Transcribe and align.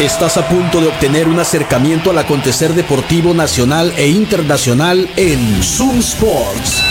Estás 0.00 0.38
a 0.38 0.48
punto 0.48 0.80
de 0.80 0.88
obtener 0.88 1.28
un 1.28 1.38
acercamiento 1.40 2.08
al 2.08 2.16
acontecer 2.16 2.72
deportivo 2.72 3.34
nacional 3.34 3.92
e 3.98 4.08
internacional 4.08 5.06
en 5.16 5.62
Zoom 5.62 5.98
Sports. 5.98 6.82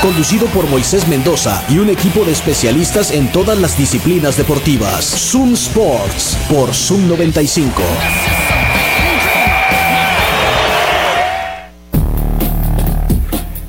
Conducido 0.00 0.46
por 0.46 0.66
Moisés 0.70 1.06
Mendoza 1.06 1.62
y 1.68 1.76
un 1.76 1.90
equipo 1.90 2.24
de 2.24 2.32
especialistas 2.32 3.10
en 3.10 3.30
todas 3.30 3.58
las 3.58 3.76
disciplinas 3.76 4.38
deportivas. 4.38 5.04
Zoom 5.04 5.52
Sports 5.52 6.38
por 6.48 6.72
Zoom 6.72 7.08
95. 7.08 7.82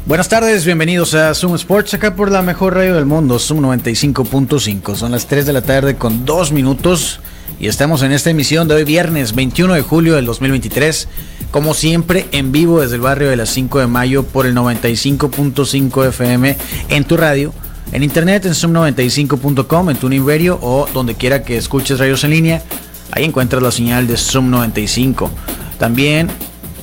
Buenas 0.05 0.29
tardes, 0.29 0.63
bienvenidos 0.63 1.13
a 1.13 1.33
Zoom 1.33 1.55
Sports, 1.55 1.95
acá 1.95 2.15
por 2.15 2.31
la 2.31 2.41
mejor 2.41 2.75
radio 2.75 2.95
del 2.95 3.05
mundo, 3.05 3.37
Zoom 3.37 3.65
95.5. 3.65 4.95
Son 4.95 5.11
las 5.11 5.27
3 5.27 5.45
de 5.45 5.51
la 5.51 5.61
tarde 5.61 5.97
con 5.97 6.23
2 6.23 6.53
minutos 6.53 7.19
y 7.61 7.67
estamos 7.67 8.01
en 8.01 8.11
esta 8.11 8.31
emisión 8.31 8.67
de 8.67 8.73
hoy 8.73 8.83
viernes 8.83 9.35
21 9.35 9.75
de 9.75 9.83
julio 9.83 10.15
del 10.15 10.25
2023, 10.25 11.07
como 11.51 11.75
siempre 11.75 12.25
en 12.31 12.51
vivo 12.51 12.81
desde 12.81 12.95
el 12.95 13.01
barrio 13.01 13.29
de 13.29 13.35
las 13.35 13.49
5 13.49 13.81
de 13.81 13.85
mayo 13.85 14.23
por 14.23 14.47
el 14.47 14.55
95.5 14.55 16.07
FM 16.07 16.57
en 16.89 17.03
tu 17.03 17.17
radio, 17.17 17.53
en 17.91 18.01
internet 18.01 18.47
en 18.47 18.53
zoom95.com, 18.53 19.91
en 19.91 19.97
tu 19.97 20.09
Radio 20.27 20.57
o 20.59 20.87
donde 20.91 21.13
quiera 21.13 21.43
que 21.43 21.55
escuches 21.55 21.99
radios 21.99 22.23
en 22.23 22.31
línea, 22.31 22.63
ahí 23.11 23.25
encuentras 23.25 23.61
la 23.61 23.71
señal 23.71 24.07
de 24.07 24.17
Zoom 24.17 24.49
95. 24.49 25.29
También 25.77 26.29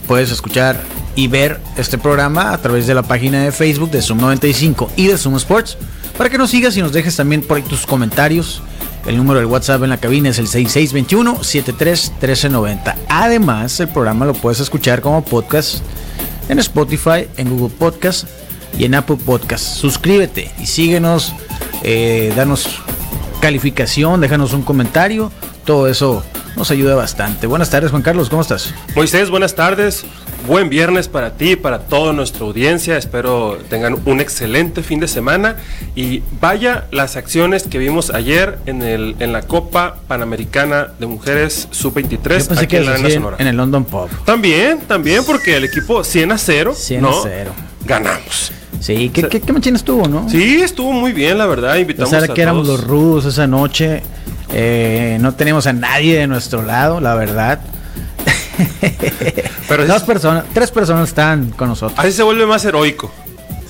puedes 0.06 0.30
escuchar 0.30 0.80
y 1.16 1.26
ver 1.26 1.58
este 1.76 1.98
programa 1.98 2.52
a 2.52 2.58
través 2.58 2.86
de 2.86 2.94
la 2.94 3.02
página 3.02 3.42
de 3.42 3.50
Facebook 3.50 3.90
de 3.90 4.00
Zoom 4.00 4.20
95 4.20 4.92
y 4.94 5.08
de 5.08 5.18
Zoom 5.18 5.34
Sports. 5.38 5.76
Para 6.16 6.30
que 6.30 6.38
nos 6.38 6.50
sigas 6.50 6.76
y 6.76 6.82
nos 6.82 6.92
dejes 6.92 7.16
también 7.16 7.42
por 7.42 7.56
ahí 7.56 7.64
tus 7.64 7.84
comentarios. 7.84 8.62
El 9.06 9.16
número 9.16 9.40
del 9.40 9.46
WhatsApp 9.46 9.82
en 9.82 9.90
la 9.90 9.98
cabina 9.98 10.28
es 10.30 10.38
el 10.38 10.46
6621-731390. 10.48 12.94
Además, 13.08 13.80
el 13.80 13.88
programa 13.88 14.26
lo 14.26 14.34
puedes 14.34 14.60
escuchar 14.60 15.00
como 15.00 15.24
podcast 15.24 15.78
en 16.48 16.58
Spotify, 16.58 17.28
en 17.36 17.50
Google 17.50 17.74
Podcast 17.76 18.26
y 18.76 18.84
en 18.84 18.94
Apple 18.94 19.18
Podcast. 19.24 19.76
Suscríbete 19.76 20.50
y 20.58 20.66
síguenos, 20.66 21.32
eh, 21.82 22.32
danos 22.36 22.68
calificación, 23.40 24.20
déjanos 24.20 24.52
un 24.52 24.62
comentario. 24.62 25.32
Todo 25.64 25.88
eso 25.88 26.22
nos 26.56 26.70
ayuda 26.70 26.94
bastante. 26.94 27.46
Buenas 27.46 27.70
tardes, 27.70 27.90
Juan 27.90 28.02
Carlos, 28.02 28.28
¿cómo 28.28 28.42
estás? 28.42 28.74
Moisés, 28.94 29.30
buenas 29.30 29.54
tardes. 29.54 30.04
Buen 30.46 30.70
viernes 30.70 31.08
para 31.08 31.34
ti, 31.36 31.56
para 31.56 31.80
toda 31.80 32.12
nuestra 32.12 32.44
audiencia. 32.44 32.96
Espero 32.96 33.58
tengan 33.68 33.96
un 34.04 34.20
excelente 34.20 34.82
fin 34.82 35.00
de 35.00 35.08
semana. 35.08 35.56
Y 35.94 36.22
vaya 36.40 36.86
las 36.90 37.16
acciones 37.16 37.64
que 37.64 37.78
vimos 37.78 38.10
ayer 38.10 38.58
en, 38.66 38.82
el, 38.82 39.16
en 39.18 39.32
la 39.32 39.42
Copa 39.42 39.96
Panamericana 40.06 40.88
de 40.98 41.06
Mujeres 41.06 41.68
Sub-23 41.70 42.58
aquí 42.58 42.76
en 42.76 42.86
la 42.86 42.92
Arena 42.92 43.10
Sonora. 43.10 43.36
En 43.40 43.46
el 43.46 43.56
London 43.56 43.84
Pub. 43.84 44.08
También, 44.24 44.80
también, 44.80 45.24
porque 45.24 45.56
el 45.56 45.64
equipo 45.64 46.04
100 46.04 46.32
a 46.32 46.38
0. 46.38 46.74
100 46.74 47.04
a 47.04 47.10
0. 47.22 47.50
Ganamos. 47.84 48.52
Sí, 48.80 49.10
¿qué, 49.12 49.24
qué, 49.28 49.40
qué 49.40 49.70
estuvo, 49.70 50.06
no? 50.06 50.28
Sí, 50.28 50.60
estuvo 50.62 50.92
muy 50.92 51.12
bien, 51.12 51.36
la 51.36 51.46
verdad. 51.46 51.76
Invitamos 51.76 52.12
a 52.12 52.28
que 52.28 52.40
éramos 52.40 52.66
los 52.66 52.84
rudos 52.84 53.24
esa 53.24 53.46
noche. 53.46 54.02
Eh, 54.52 55.18
no 55.20 55.34
tenemos 55.34 55.66
a 55.66 55.72
nadie 55.72 56.16
de 56.16 56.26
nuestro 56.26 56.62
lado, 56.62 57.00
la 57.00 57.14
verdad. 57.14 57.60
Pero 59.68 59.86
Dos 59.86 60.02
personas, 60.02 60.44
tres 60.52 60.70
personas 60.70 61.08
están 61.08 61.50
con 61.50 61.68
nosotros. 61.68 61.98
Así 61.98 62.12
se 62.12 62.22
vuelve 62.22 62.46
más 62.46 62.64
heroico. 62.64 63.10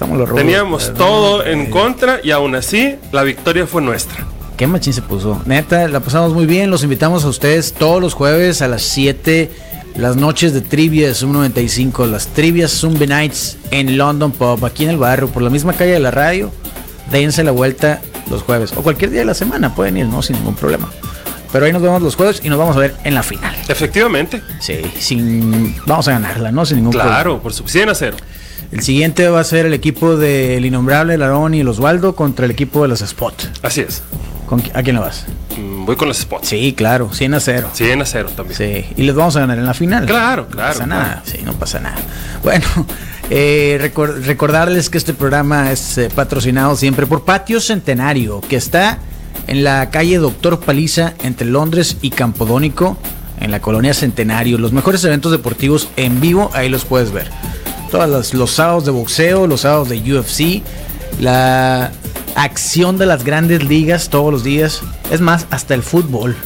los 0.01 0.35
Teníamos 0.35 0.93
todo 0.95 1.45
en 1.45 1.67
contra 1.71 2.21
y 2.23 2.31
aún 2.31 2.55
así 2.55 2.97
la 3.13 3.23
victoria 3.23 3.67
fue 3.67 3.83
nuestra. 3.83 4.27
Qué 4.57 4.67
machín 4.67 4.93
se 4.93 5.03
puso. 5.03 5.41
Neta, 5.47 5.87
la 5.87 6.01
pasamos 6.01 6.35
muy 6.35 6.45
bien. 6.45 6.71
Los 6.71 6.83
invitamos 6.83 7.25
a 7.25 7.29
ustedes 7.29 7.73
todos 7.73 8.01
los 8.01 8.15
jueves 8.15 8.61
a 8.61 8.69
las 8.69 8.83
7. 8.83 9.51
Las 9.95 10.17
noches 10.17 10.53
de 10.53 10.61
trivia 10.61 11.07
de 11.09 11.15
Zoom 11.15 11.33
95. 11.33 12.07
Las 12.07 12.27
trivias 12.29 12.73
Zombie 12.73 13.07
Nights 13.07 13.57
en 13.71 13.97
London 13.97 14.33
Pub, 14.33 14.65
aquí 14.65 14.85
en 14.85 14.91
el 14.91 14.97
barrio, 14.97 15.29
por 15.29 15.43
la 15.43 15.51
misma 15.51 15.75
calle 15.75 15.93
de 15.93 16.01
la 16.01 16.11
radio. 16.11 16.51
Dense 17.11 17.45
la 17.45 17.53
vuelta 17.53 18.01
los 18.31 18.43
jueves. 18.43 18.73
O 18.77 18.83
cualquier 18.83 19.11
día 19.11 19.21
de 19.21 19.27
la 19.27 19.35
semana 19.35 19.75
pueden 19.75 19.97
ir, 19.97 20.07
¿no? 20.07 20.23
Sin 20.23 20.37
ningún 20.37 20.55
problema. 20.55 20.89
Pero 21.53 21.65
ahí 21.65 21.73
nos 21.73 21.83
vemos 21.83 22.03
los 22.03 22.15
jueves 22.17 22.41
y 22.45 22.49
nos 22.49 22.59
vamos 22.59 22.77
a 22.77 22.81
ver 22.81 22.95
en 23.05 23.15
la 23.15 23.23
final. 23.23 23.55
Efectivamente. 23.69 24.43
Sí, 24.61 24.81
sin, 24.99 25.75
vamos 25.87 26.07
a 26.09 26.13
ganarla, 26.13 26.53
¿no? 26.53 26.67
Sin 26.67 26.77
ningún 26.77 26.93
claro, 26.93 27.09
problema. 27.09 27.23
Claro, 27.23 27.43
por 27.43 27.53
su 27.53 27.67
100 27.67 27.89
a 27.89 27.95
0. 27.95 28.17
El 28.71 28.83
siguiente 28.83 29.29
va 29.29 29.41
a 29.41 29.45
ser 29.45 29.65
el 29.65 29.73
equipo 29.73 30.17
del 30.17 30.65
Innombrable, 30.65 31.15
el 31.15 31.23
Aarón 31.23 31.55
y 31.55 31.61
el 31.61 31.69
Osvaldo 31.69 32.15
contra 32.15 32.45
el 32.45 32.51
equipo 32.51 32.83
de 32.83 32.89
los 32.89 33.01
Spot. 33.01 33.51
Así 33.63 33.81
es. 33.81 34.03
¿A 34.75 34.83
quién 34.83 34.97
le 34.97 35.01
vas? 35.01 35.27
Mm, 35.59 35.85
voy 35.85 35.97
con 35.97 36.09
los 36.09 36.19
Spot. 36.19 36.43
Sí, 36.45 36.75
claro, 36.77 37.11
100 37.13 37.35
a 37.35 37.41
0. 37.41 37.71
100 37.73 38.03
a 38.03 38.07
0 38.07 38.31
también. 38.37 38.57
Sí, 38.57 38.87
y 38.97 39.03
les 39.03 39.15
vamos 39.15 39.37
a 39.37 39.41
ganar 39.41 39.59
en 39.59 39.67
la 39.67 39.75
final. 39.75 40.07
Claro, 40.07 40.49
claro. 40.49 40.69
No 40.69 40.75
pasa 40.75 40.87
nada, 40.87 41.23
sí, 41.25 41.41
no 41.45 41.53
pasa 41.55 41.81
nada. 41.81 41.97
Bueno, 42.43 42.65
eh, 43.31 43.91
recordarles 44.25 44.91
que 44.91 44.99
este 44.99 45.15
programa 45.15 45.73
es 45.73 45.99
eh, 45.99 46.11
patrocinado 46.15 46.77
siempre 46.77 47.07
por 47.07 47.25
Patio 47.25 47.61
Centenario, 47.61 48.41
que 48.41 48.57
está 48.57 48.99
en 49.47 49.65
la 49.65 49.91
calle 49.91 50.19
Doctor 50.19 50.61
Paliza 50.61 51.15
entre 51.23 51.47
Londres 51.47 51.97
y 52.03 52.11
Campodónico, 52.11 52.99
en 53.41 53.51
la 53.51 53.61
colonia 53.61 53.95
Centenario. 53.95 54.59
Los 54.59 54.73
mejores 54.73 55.05
eventos 55.05 55.33
deportivos 55.33 55.89
en 55.97 56.21
vivo, 56.21 56.51
ahí 56.55 56.69
los 56.69 56.85
puedes 56.85 57.13
ver. 57.13 57.31
Todos 57.91 58.35
los, 58.35 58.51
sábados 58.51 58.85
de 58.85 58.91
boxeo, 58.91 59.47
los 59.47 59.63
sábados 59.63 59.89
de 59.89 59.97
UFC, 59.97 60.63
la 61.21 61.91
acción 62.35 62.99
de 62.99 63.07
las 63.07 63.25
grandes 63.25 63.65
ligas 63.65 64.11
todos 64.11 64.33
los 64.33 64.45
días. 64.45 64.83
Es 65.11 65.21
más, 65.21 65.47
hasta 65.51 65.75
el 65.75 65.83
fútbol. 65.83 66.37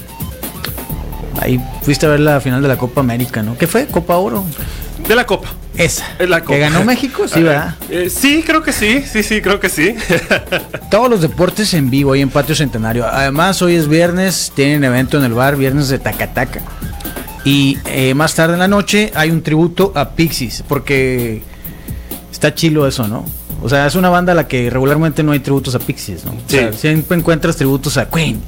Ahí 1.40 1.60
fuiste 1.82 2.06
a 2.06 2.10
ver 2.10 2.20
la 2.20 2.40
final 2.40 2.62
de 2.62 2.68
la 2.68 2.76
Copa 2.76 3.00
América, 3.00 3.42
¿no? 3.42 3.58
¿Qué 3.58 3.66
fue? 3.66 3.86
¿Copa 3.86 4.16
Oro? 4.16 4.44
De 5.08 5.16
la 5.16 5.26
Copa. 5.26 5.48
Esa. 5.82 6.04
La 6.20 6.42
¿Que 6.42 6.58
ganó 6.58 6.84
México? 6.84 7.26
Sí, 7.26 7.42
¿verdad? 7.42 7.74
Eh, 7.90 8.08
sí, 8.08 8.44
creo 8.46 8.62
que 8.62 8.72
sí. 8.72 9.02
Sí, 9.02 9.22
sí, 9.22 9.40
creo 9.40 9.58
que 9.58 9.68
sí. 9.68 9.94
Todos 10.90 11.10
los 11.10 11.20
deportes 11.20 11.74
en 11.74 11.90
vivo 11.90 12.12
ahí 12.12 12.20
en 12.20 12.30
Patio 12.30 12.54
Centenario. 12.54 13.06
Además, 13.06 13.60
hoy 13.62 13.74
es 13.74 13.88
viernes, 13.88 14.52
tienen 14.54 14.84
evento 14.84 15.18
en 15.18 15.24
el 15.24 15.32
bar, 15.32 15.56
viernes 15.56 15.88
de 15.88 15.98
Tacataca. 15.98 16.62
Y 17.44 17.78
eh, 17.86 18.14
más 18.14 18.34
tarde 18.34 18.54
en 18.54 18.60
la 18.60 18.68
noche 18.68 19.10
hay 19.14 19.30
un 19.30 19.42
tributo 19.42 19.92
a 19.96 20.10
Pixies, 20.10 20.62
porque 20.68 21.42
está 22.30 22.54
chilo 22.54 22.86
eso, 22.86 23.08
¿no? 23.08 23.24
O 23.62 23.68
sea, 23.68 23.86
es 23.86 23.94
una 23.94 24.08
banda 24.08 24.32
a 24.32 24.34
la 24.34 24.46
que 24.46 24.70
regularmente 24.70 25.22
no 25.22 25.32
hay 25.32 25.40
tributos 25.40 25.74
a 25.74 25.78
Pixies, 25.78 26.24
¿no? 26.24 26.34
siempre 26.72 27.16
encuentras 27.16 27.56
tributos 27.56 27.96
a 27.96 28.08
Queen, 28.08 28.42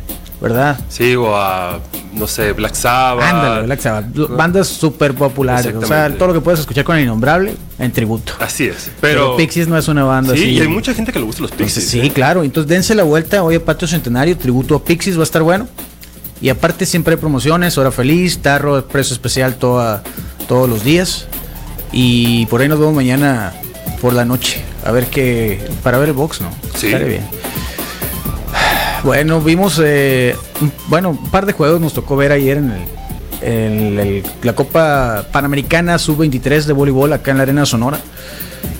¿verdad? 0.44 0.78
Sí, 0.90 1.16
o 1.16 1.34
a, 1.34 1.80
no 2.12 2.26
sé, 2.26 2.52
Black 2.52 2.74
Sabbath. 2.74 3.24
Ándale, 3.24 3.62
Black 3.64 3.80
Sabbath. 3.80 4.04
Bandas 4.28 4.68
súper 4.68 5.14
populares. 5.14 5.74
O 5.74 5.86
sea, 5.86 6.14
todo 6.14 6.28
lo 6.28 6.34
que 6.34 6.40
puedes 6.42 6.60
escuchar 6.60 6.84
con 6.84 6.98
el 6.98 7.04
innombrable 7.04 7.54
en 7.78 7.90
tributo. 7.90 8.34
Así 8.40 8.66
es. 8.66 8.90
Pero, 9.00 9.38
Pixies 9.38 9.68
no 9.68 9.78
es 9.78 9.88
una 9.88 10.04
banda 10.04 10.34
sí, 10.34 10.42
así. 10.42 10.50
y 10.50 10.60
hay 10.60 10.68
mucha 10.68 10.92
gente 10.92 11.12
que 11.12 11.18
le 11.18 11.24
gusta 11.24 11.40
los 11.40 11.50
Pixies. 11.50 11.88
sí, 11.88 12.00
¿eh? 12.00 12.10
claro. 12.10 12.44
Entonces 12.44 12.68
dense 12.68 12.94
la 12.94 13.04
vuelta 13.04 13.42
hoy 13.42 13.54
a 13.54 13.64
Patio 13.64 13.88
Centenario, 13.88 14.36
tributo 14.36 14.74
a 14.74 14.84
Pixies, 14.84 15.16
va 15.16 15.22
a 15.22 15.24
estar 15.24 15.42
bueno. 15.42 15.66
Y 16.42 16.50
aparte 16.50 16.84
siempre 16.84 17.14
hay 17.14 17.20
promociones, 17.20 17.78
hora 17.78 17.90
feliz, 17.90 18.40
tarro, 18.42 18.86
precio 18.86 19.14
especial 19.14 19.54
toda, 19.54 20.02
todos 20.46 20.68
los 20.68 20.84
días. 20.84 21.26
Y 21.90 22.44
por 22.46 22.60
ahí 22.60 22.68
nos 22.68 22.78
vemos 22.78 22.94
mañana 22.94 23.54
por 24.02 24.12
la 24.12 24.26
noche. 24.26 24.62
A 24.84 24.92
ver 24.92 25.06
qué. 25.06 25.66
Para 25.82 25.96
ver 25.96 26.10
el 26.10 26.14
box, 26.14 26.42
¿no? 26.42 26.50
Sí. 26.74 26.88
Estaré 26.88 27.08
bien. 27.08 27.22
Bueno, 29.04 29.42
vimos, 29.42 29.78
eh, 29.84 30.34
bueno, 30.88 31.10
un 31.10 31.30
par 31.30 31.44
de 31.44 31.52
juegos 31.52 31.78
nos 31.78 31.92
tocó 31.92 32.16
ver 32.16 32.32
ayer 32.32 32.56
en, 33.42 34.22
la 34.42 34.54
Copa 34.54 35.26
Panamericana 35.30 35.98
Sub-23 35.98 36.64
de 36.64 36.72
voleibol 36.72 37.12
acá 37.12 37.32
en 37.32 37.36
la 37.36 37.42
Arena 37.42 37.66
Sonora. 37.66 37.98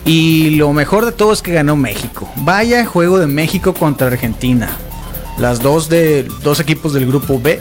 Y 0.06 0.56
lo 0.56 0.72
mejor 0.72 1.04
de 1.04 1.12
todo 1.12 1.34
es 1.34 1.42
que 1.42 1.52
ganó 1.52 1.76
México. 1.76 2.26
Vaya 2.36 2.86
juego 2.86 3.18
de 3.18 3.26
México 3.26 3.74
contra 3.74 4.06
Argentina. 4.06 4.70
Las 5.36 5.60
dos 5.60 5.90
de 5.90 6.26
dos 6.42 6.58
equipos 6.58 6.94
del 6.94 7.06
grupo 7.06 7.38
B 7.38 7.60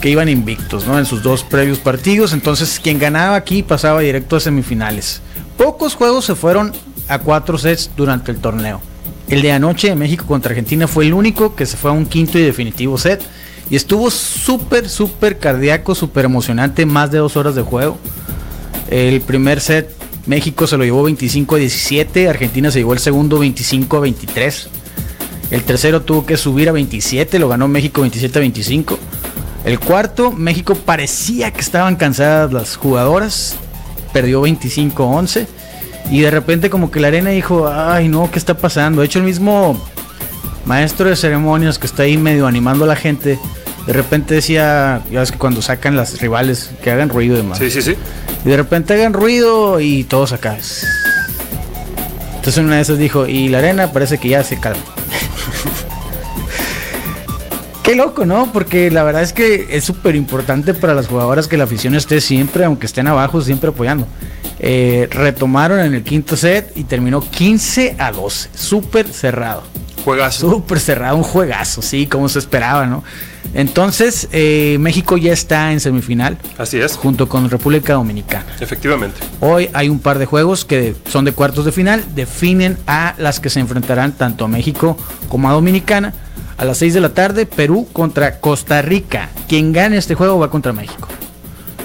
que 0.00 0.08
iban 0.08 0.30
invictos, 0.30 0.86
¿no? 0.86 0.98
En 0.98 1.04
sus 1.04 1.22
dos 1.22 1.42
previos 1.44 1.78
partidos. 1.78 2.32
Entonces, 2.32 2.80
quien 2.82 2.98
ganaba 2.98 3.36
aquí 3.36 3.62
pasaba 3.62 4.00
directo 4.00 4.36
a 4.36 4.40
semifinales. 4.40 5.20
Pocos 5.58 5.94
juegos 5.94 6.24
se 6.24 6.34
fueron 6.34 6.72
a 7.08 7.18
cuatro 7.18 7.58
sets 7.58 7.90
durante 7.94 8.32
el 8.32 8.38
torneo. 8.38 8.80
El 9.28 9.42
de 9.42 9.52
anoche 9.52 9.88
de 9.88 9.96
México 9.96 10.24
contra 10.26 10.50
Argentina 10.50 10.86
fue 10.86 11.06
el 11.06 11.14
único 11.14 11.54
que 11.54 11.66
se 11.66 11.76
fue 11.76 11.90
a 11.90 11.94
un 11.94 12.06
quinto 12.06 12.38
y 12.38 12.42
definitivo 12.42 12.96
set. 12.98 13.22
Y 13.68 13.76
estuvo 13.76 14.10
súper, 14.10 14.88
súper 14.88 15.38
cardíaco, 15.38 15.94
súper 15.94 16.24
emocionante, 16.24 16.86
más 16.86 17.10
de 17.10 17.18
dos 17.18 17.36
horas 17.36 17.56
de 17.56 17.62
juego. 17.62 17.98
El 18.88 19.20
primer 19.20 19.60
set 19.60 19.92
México 20.26 20.66
se 20.66 20.76
lo 20.76 20.84
llevó 20.84 21.04
25 21.04 21.54
a 21.54 21.58
17, 21.58 22.28
Argentina 22.28 22.70
se 22.70 22.80
llevó 22.80 22.92
el 22.92 22.98
segundo 22.98 23.38
25 23.38 23.96
a 23.96 24.00
23. 24.00 24.68
El 25.50 25.62
tercero 25.62 26.02
tuvo 26.02 26.26
que 26.26 26.36
subir 26.36 26.68
a 26.68 26.72
27, 26.72 27.38
lo 27.38 27.48
ganó 27.48 27.68
México 27.68 28.00
27 28.00 28.38
a 28.38 28.40
25. 28.40 28.98
El 29.64 29.78
cuarto, 29.78 30.32
México 30.32 30.74
parecía 30.74 31.52
que 31.52 31.60
estaban 31.60 31.96
cansadas 31.96 32.52
las 32.52 32.76
jugadoras, 32.76 33.56
perdió 34.12 34.40
25 34.40 35.02
a 35.02 35.06
11. 35.06 35.46
Y 36.10 36.20
de 36.20 36.30
repente 36.30 36.70
como 36.70 36.90
que 36.90 37.00
la 37.00 37.08
arena 37.08 37.30
dijo, 37.30 37.68
ay 37.68 38.08
no, 38.08 38.30
¿qué 38.30 38.38
está 38.38 38.54
pasando? 38.54 39.00
De 39.00 39.06
hecho 39.06 39.18
el 39.18 39.24
mismo 39.24 39.80
maestro 40.64 41.08
de 41.08 41.16
ceremonias 41.16 41.78
que 41.78 41.86
está 41.86 42.04
ahí 42.04 42.16
medio 42.16 42.46
animando 42.46 42.84
a 42.84 42.88
la 42.88 42.96
gente, 42.96 43.38
De 43.86 43.92
repente 43.92 44.34
decía, 44.34 45.02
ya 45.10 45.20
ves 45.20 45.30
que 45.30 45.38
cuando 45.38 45.62
sacan 45.62 45.96
las 45.96 46.20
rivales, 46.20 46.70
que 46.82 46.90
hagan 46.90 47.08
ruido 47.08 47.34
y 47.34 47.38
demás. 47.38 47.58
Sí, 47.58 47.70
sí, 47.70 47.82
sí. 47.82 47.94
Y 48.44 48.48
de 48.48 48.56
repente 48.56 48.94
hagan 48.94 49.12
ruido 49.12 49.80
y 49.80 50.04
todos 50.04 50.32
acá. 50.32 50.56
Entonces 52.36 52.64
una 52.64 52.76
de 52.76 52.82
esas 52.82 52.98
dijo, 52.98 53.26
y 53.26 53.48
la 53.48 53.58
arena 53.58 53.92
parece 53.92 54.18
que 54.18 54.28
ya 54.28 54.42
se 54.42 54.58
calma. 54.58 54.82
Qué 57.84 57.94
loco, 57.94 58.26
¿no? 58.26 58.52
Porque 58.52 58.90
la 58.90 59.04
verdad 59.04 59.22
es 59.22 59.32
que 59.32 59.68
es 59.70 59.84
súper 59.84 60.16
importante 60.16 60.74
para 60.74 60.92
las 60.92 61.06
jugadoras 61.06 61.46
que 61.46 61.56
la 61.56 61.64
afición 61.64 61.94
esté 61.94 62.20
siempre, 62.20 62.64
aunque 62.64 62.86
estén 62.86 63.06
abajo, 63.06 63.40
siempre 63.40 63.70
apoyando. 63.70 64.08
Eh, 64.58 65.08
retomaron 65.10 65.80
en 65.80 65.94
el 65.94 66.02
quinto 66.02 66.36
set 66.36 66.72
y 66.76 66.84
terminó 66.84 67.20
15 67.20 67.96
a 67.98 68.12
12. 68.12 68.50
Súper 68.54 69.06
cerrado. 69.06 69.62
Juegazo. 70.04 70.50
Súper 70.50 70.78
cerrado, 70.78 71.16
un 71.16 71.24
juegazo, 71.24 71.82
sí, 71.82 72.06
como 72.06 72.28
se 72.28 72.38
esperaba, 72.38 72.86
¿no? 72.86 73.02
Entonces, 73.54 74.28
eh, 74.32 74.76
México 74.78 75.16
ya 75.16 75.32
está 75.32 75.72
en 75.72 75.80
semifinal. 75.80 76.38
Así 76.58 76.78
es. 76.78 76.96
Junto 76.96 77.28
con 77.28 77.50
República 77.50 77.94
Dominicana. 77.94 78.46
Efectivamente. 78.60 79.18
Hoy 79.40 79.68
hay 79.72 79.88
un 79.88 79.98
par 79.98 80.18
de 80.18 80.26
juegos 80.26 80.64
que 80.64 80.94
son 81.08 81.24
de 81.24 81.32
cuartos 81.32 81.64
de 81.64 81.72
final, 81.72 82.04
definen 82.14 82.78
a 82.86 83.14
las 83.18 83.40
que 83.40 83.50
se 83.50 83.58
enfrentarán 83.60 84.12
tanto 84.12 84.44
a 84.44 84.48
México 84.48 84.96
como 85.28 85.48
a 85.48 85.52
Dominicana. 85.52 86.14
A 86.56 86.64
las 86.64 86.78
6 86.78 86.94
de 86.94 87.00
la 87.00 87.10
tarde, 87.10 87.44
Perú 87.44 87.88
contra 87.92 88.40
Costa 88.40 88.80
Rica. 88.82 89.28
Quien 89.48 89.72
gane 89.72 89.96
este 89.98 90.14
juego 90.14 90.38
va 90.38 90.50
contra 90.50 90.72
México. 90.72 91.08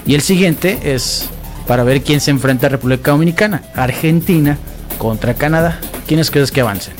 Y 0.05 0.15
el 0.15 0.21
siguiente 0.21 0.93
es 0.93 1.29
para 1.67 1.83
ver 1.83 2.01
quién 2.01 2.19
se 2.21 2.31
enfrenta 2.31 2.67
a 2.67 2.69
República 2.69 3.11
Dominicana. 3.11 3.63
Argentina 3.75 4.57
contra 4.97 5.33
Canadá. 5.33 5.79
¿Quiénes 6.07 6.29
crees 6.31 6.51
que 6.51 6.61
avancen? 6.61 6.93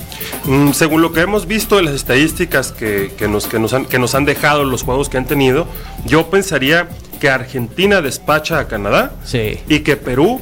Mm, 0.46 0.72
según 0.72 1.02
lo 1.02 1.12
que 1.12 1.22
hemos 1.22 1.46
visto 1.48 1.80
en 1.80 1.86
las 1.86 1.94
estadísticas 1.96 2.72
que, 2.72 3.12
que, 3.18 3.28
nos, 3.28 3.48
que, 3.48 3.60
nos 3.60 3.74
han, 3.74 3.86
que 3.86 4.00
nos 4.00 4.16
han 4.16 4.26
dejado 4.26 4.64
los 4.64 4.84
juegos 4.84 5.10
que 5.10 5.18
han 5.18 5.26
tenido, 5.26 5.68
yo 6.06 6.30
pensaría 6.30 6.88
que 7.20 7.30
Argentina 7.30 8.02
despacha 8.02 8.60
a 8.60 8.68
Canadá 8.68 9.12
Sí. 9.26 9.60
y 9.68 9.80
que 9.80 9.98
Perú 9.98 10.40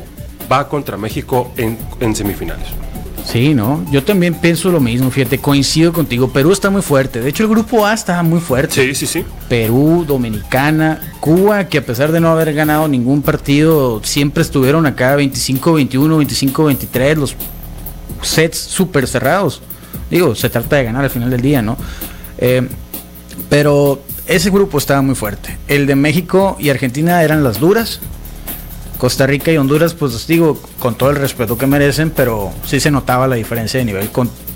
va 0.51 0.67
contra 0.69 0.97
México 0.97 1.51
en, 1.57 1.77
en 1.99 2.15
semifinales. 2.15 2.67
Sí, 3.31 3.53
¿no? 3.53 3.85
Yo 3.91 4.03
también 4.03 4.33
pienso 4.33 4.71
lo 4.71 4.79
mismo, 4.79 5.11
fíjate, 5.11 5.37
coincido 5.37 5.93
contigo. 5.93 6.33
Perú 6.33 6.51
está 6.51 6.71
muy 6.71 6.81
fuerte. 6.81 7.21
De 7.21 7.29
hecho, 7.29 7.43
el 7.43 7.49
grupo 7.49 7.85
A 7.85 7.93
está 7.93 8.23
muy 8.23 8.39
fuerte. 8.39 8.73
Sí, 8.73 8.95
sí, 8.95 9.05
sí. 9.05 9.23
Perú, 9.47 10.03
Dominicana, 10.07 11.13
Cuba, 11.19 11.65
que 11.65 11.77
a 11.77 11.85
pesar 11.85 12.11
de 12.11 12.19
no 12.19 12.29
haber 12.29 12.55
ganado 12.55 12.87
ningún 12.87 13.21
partido, 13.21 14.01
siempre 14.03 14.41
estuvieron 14.41 14.87
acá 14.87 15.15
25-21, 15.15 16.51
25-23, 16.51 17.15
los 17.17 17.35
sets 18.23 18.57
súper 18.57 19.05
cerrados. 19.05 19.61
Digo, 20.09 20.33
se 20.33 20.49
trata 20.49 20.77
de 20.77 20.85
ganar 20.85 21.03
al 21.03 21.11
final 21.11 21.29
del 21.29 21.41
día, 21.41 21.61
¿no? 21.61 21.77
Eh, 22.39 22.67
pero 23.47 24.01
ese 24.25 24.49
grupo 24.49 24.79
estaba 24.79 25.03
muy 25.03 25.13
fuerte. 25.13 25.55
El 25.67 25.85
de 25.85 25.95
México 25.95 26.57
y 26.59 26.69
Argentina 26.69 27.21
eran 27.21 27.43
las 27.43 27.59
duras. 27.59 27.99
Costa 28.99 29.25
Rica 29.25 29.51
y 29.51 29.57
Honduras, 29.57 29.95
pues 29.95 30.27
digo, 30.27 30.61
con 30.77 30.93
todo 30.93 31.09
el 31.09 31.15
respeto 31.15 31.57
que 31.57 31.65
merecen, 31.65 32.11
pero 32.11 32.51
sí 32.65 32.79
se 32.79 32.91
notaba 32.91 33.27
la 33.27 33.35
diferencia 33.37 33.79
de 33.79 33.85
nivel 33.85 34.09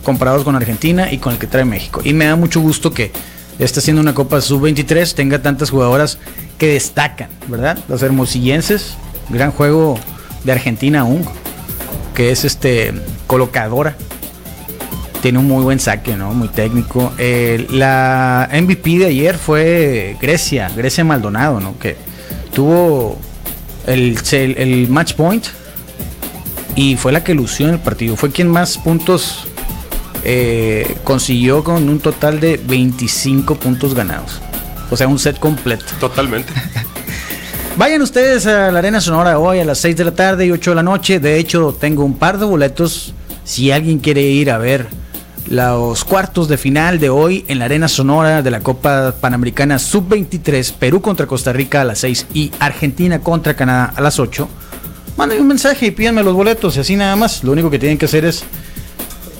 comparados 0.04 0.44
con 0.44 0.56
Argentina 0.56 1.12
y 1.12 1.18
con 1.18 1.34
el 1.34 1.40
que 1.40 1.48
trae 1.48 1.66
México. 1.66 2.02
Y 2.04 2.14
me 2.14 2.26
da 2.26 2.36
mucho 2.36 2.60
gusto 2.60 2.94
que 2.94 3.12
está 3.58 3.80
siendo 3.80 4.02
una 4.02 4.14
Copa 4.14 4.42
Sub-23, 4.42 5.14
tenga 5.16 5.42
tantas 5.42 5.70
jugadoras 5.70 6.20
que 6.58 6.74
destacan, 6.74 7.30
¿verdad? 7.48 7.80
Los 7.88 8.04
hermosillenses, 8.04 8.96
gran 9.30 9.52
juego 9.52 9.98
de 10.44 10.52
Argentina 10.52 11.00
aún, 11.00 11.26
que 12.14 12.32
es 12.32 12.44
este 12.44 12.94
colocadora. 13.28 13.96
Tiene 15.22 15.40
un 15.40 15.48
muy 15.48 15.64
buen 15.64 15.80
saque, 15.80 16.18
¿no? 16.18 16.34
Muy 16.34 16.50
técnico. 16.50 17.14
La 17.70 18.50
MVP 18.52 18.98
de 18.98 19.06
ayer 19.06 19.38
fue 19.38 20.18
Grecia, 20.22 20.70
Grecia 20.76 21.06
Maldonado, 21.06 21.62
¿no? 21.62 21.80
Que 21.80 21.96
tuvo 22.54 23.18
el, 23.88 24.18
el, 24.32 24.58
el 24.58 24.90
match 24.90 25.14
point 25.14 25.46
y 26.76 26.96
fue 26.96 27.12
la 27.12 27.24
que 27.24 27.34
lució 27.34 27.68
en 27.68 27.74
el 27.76 27.80
partido. 27.80 28.16
Fue 28.16 28.32
quien 28.32 28.48
más 28.48 28.78
puntos 28.78 29.46
eh, 30.24 30.98
consiguió 31.04 31.64
con 31.64 31.88
un 31.90 32.00
total 32.00 32.40
de 32.40 32.58
25 32.58 33.56
puntos 33.56 33.94
ganados. 33.94 34.42
O 34.90 34.98
sea, 34.98 35.08
un 35.08 35.20
set 35.20 35.40
completo. 35.40 35.86
Totalmente. 36.00 36.52
Vayan 37.78 38.02
ustedes 38.02 38.46
a 38.46 38.72
la 38.72 38.80
Arena 38.80 39.02
Sonora 39.02 39.40
hoy 39.40 39.60
a 39.60 39.66
las 39.66 39.80
6 39.80 39.98
de 39.98 40.06
la 40.06 40.12
tarde 40.12 40.46
y 40.46 40.52
8 40.52 40.72
de 40.72 40.76
la 40.76 40.84
noche. 40.84 41.20
De 41.20 41.38
hecho, 41.38 41.76
tengo 41.80 42.04
un 42.04 42.18
par 42.18 42.38
de 42.38 42.46
boletos. 42.46 43.14
Si 43.44 43.72
alguien 43.72 44.00
quiere 44.00 44.22
ir 44.22 44.52
a 44.52 44.58
ver 44.58 44.88
los 45.48 46.04
cuartos 46.06 46.48
de 46.48 46.58
final 46.58 47.00
de 47.00 47.10
hoy 47.10 47.46
en 47.48 47.60
la 47.60 47.66
Arena 47.66 47.88
Sonora 47.88 48.42
de 48.42 48.52
la 48.52 48.62
Copa 48.62 49.14
Panamericana 49.20 49.78
Sub-23, 49.78 50.74
Perú 50.74 51.02
contra 51.02 51.28
Costa 51.28 51.52
Rica 51.52 51.82
a 51.82 51.84
las 51.84 52.00
6 52.00 52.28
y 52.34 52.52
Argentina 52.60 53.20
contra 53.20 53.56
Canadá 53.56 53.94
a 53.96 54.02
las 54.02 54.20
8, 54.20 54.48
manden 55.18 55.42
un 55.42 55.48
mensaje 55.48 55.88
y 55.88 55.92
pídanme 55.92 56.24
los 56.24 56.34
boletos 56.34 56.78
y 56.78 56.80
así 56.80 56.96
nada 56.96 57.16
más. 57.16 57.44
Lo 57.44 57.52
único 57.52 57.70
que 57.70 57.80
tienen 57.80 57.98
que 57.98 58.06
hacer 58.06 58.26
es 58.26 58.44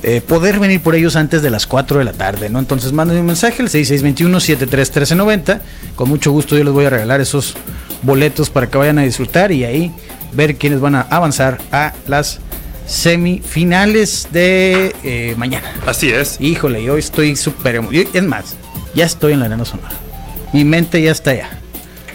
eh, 0.04 0.20
poder 0.20 0.60
venir 0.60 0.82
por 0.82 0.96
ellos 0.96 1.16
antes 1.16 1.42
de 1.42 1.50
las 1.50 1.66
4 1.66 2.00
de 2.00 2.04
la 2.04 2.12
tarde, 2.12 2.50
¿no? 2.50 2.60
Entonces 2.60 2.92
manden 2.92 3.20
un 3.20 3.26
mensaje 3.26 3.62
al 3.62 3.70
6621-731390. 3.70 5.62
Con 5.96 6.10
mucho 6.10 6.32
gusto 6.32 6.58
yo 6.58 6.66
les 6.66 6.74
voy 6.74 6.86
a 6.86 6.90
regalar 6.90 7.22
esos 7.22 7.56
boletos 8.02 8.50
para 8.50 8.70
que 8.70 8.78
vayan 8.78 9.00
a 9.00 9.04
disfrutar 9.04 9.54
y 9.54 9.64
ahí 9.64 9.94
ver 10.34 10.58
quiénes 10.58 10.82
van 10.82 10.96
a 10.96 11.02
avanzar 11.02 11.60
a 11.72 11.94
las 12.08 12.40
semifinales 12.86 14.28
de 14.32 14.96
eh, 15.04 15.36
mañana. 15.38 15.74
Así 15.86 16.12
es. 16.12 16.40
Híjole, 16.40 16.84
yo 16.84 16.98
estoy 16.98 17.36
súper 17.36 17.82
Es 18.14 18.24
más, 18.24 18.56
ya 18.96 19.06
estoy 19.06 19.34
en 19.34 19.40
la 19.40 19.46
arena 19.46 19.66
sonora. 19.66 19.92
Mi 20.54 20.64
mente 20.64 21.02
ya 21.02 21.12
está 21.12 21.32
allá. 21.32 21.50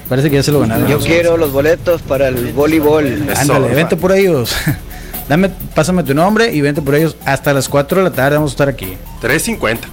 Parece 0.09 0.31
que 0.31 0.37
ya 0.37 0.43
se 0.43 0.53
lo 0.53 0.61
ganaron. 0.61 0.89
Yo 0.89 0.99
quiero 0.99 1.37
los 1.37 1.53
boletos 1.53 2.01
para 2.03 2.29
el 2.29 2.53
voleibol. 2.53 3.29
Ándale, 3.37 3.69
vente 3.75 3.97
por 3.97 4.13
ellos. 4.13 4.55
Dame, 5.29 5.51
pásame 5.75 6.03
tu 6.03 6.15
nombre 6.15 6.53
y 6.53 6.61
vente 6.63 6.81
por 6.81 6.95
ellos. 6.95 7.17
Hasta 7.25 7.53
las 7.53 7.69
4 7.69 7.99
de 7.99 8.05
la 8.05 8.15
tarde 8.15 8.37
vamos 8.37 8.53
a 8.53 8.55
estar 8.55 8.69
aquí. 8.69 8.97
3.50. 9.23 9.79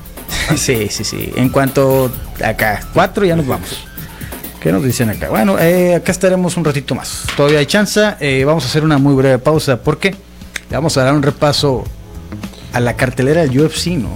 Sí, 0.57 0.89
sí, 0.91 1.03
sí. 1.03 1.33
En 1.35 1.49
cuanto 1.49 2.11
acá, 2.43 2.81
4 2.93 3.25
ya 3.25 3.35
nos 3.35 3.47
vamos. 3.47 3.83
¿Qué 4.59 4.71
nos 4.71 4.83
dicen 4.83 5.09
acá? 5.09 5.29
Bueno, 5.29 5.57
eh, 5.59 5.95
acá 5.95 6.11
estaremos 6.11 6.55
un 6.55 6.65
ratito 6.65 6.93
más. 6.93 7.23
Todavía 7.35 7.59
hay 7.59 7.65
chance. 7.65 8.15
Eh, 8.19 8.43
vamos 8.45 8.63
a 8.63 8.67
hacer 8.67 8.83
una 8.83 8.97
muy 8.97 9.15
breve 9.15 9.39
pausa 9.39 9.77
porque 9.77 10.15
le 10.69 10.75
vamos 10.75 10.97
a 10.97 11.03
dar 11.03 11.13
un 11.13 11.23
repaso 11.23 11.83
a 12.73 12.79
la 12.79 12.95
cartelera 12.95 13.41
del 13.41 13.59
UFC, 13.59 13.87
¿no? 13.87 14.09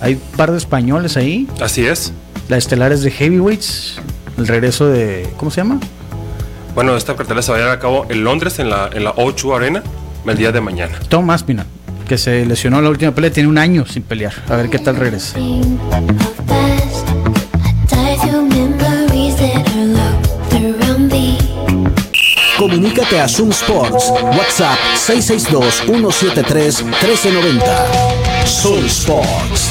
Hay 0.00 0.14
un 0.14 0.20
par 0.36 0.52
de 0.52 0.58
españoles 0.58 1.16
ahí. 1.16 1.48
Así 1.60 1.86
es. 1.86 2.12
Las 2.48 2.58
estelares 2.58 3.02
de 3.02 3.10
Heavyweights. 3.10 3.96
El 4.38 4.46
regreso 4.46 4.86
de. 4.86 5.28
¿Cómo 5.36 5.50
se 5.50 5.62
llama? 5.62 5.80
Bueno, 6.74 6.96
esta 6.96 7.16
cartelera 7.16 7.42
se 7.42 7.50
va 7.50 7.56
a 7.56 7.60
llevar 7.60 7.76
a 7.76 7.80
cabo 7.80 8.06
en 8.10 8.22
Londres, 8.22 8.58
en 8.58 8.68
la, 8.68 8.90
en 8.92 9.02
la 9.04 9.14
O2 9.14 9.56
Arena, 9.56 9.82
el 10.26 10.36
día 10.36 10.52
de 10.52 10.60
mañana. 10.60 10.98
Tom 11.08 11.30
Aspinall, 11.30 11.66
que 12.06 12.18
se 12.18 12.44
lesionó 12.44 12.78
en 12.78 12.84
la 12.84 12.90
última 12.90 13.12
pelea. 13.12 13.32
Tiene 13.32 13.48
un 13.48 13.56
año 13.56 13.86
sin 13.86 14.02
pelear. 14.02 14.34
A 14.48 14.56
ver 14.56 14.68
qué 14.68 14.78
tal 14.78 14.96
regresa. 14.96 15.38
Comunícate 22.96 23.20
a 23.20 23.28
Zoom 23.28 23.50
Sports. 23.50 24.10
WhatsApp 24.38 24.78
662-173-1390. 25.06 27.60
Zoom 28.46 28.86
Sports. 28.86 29.68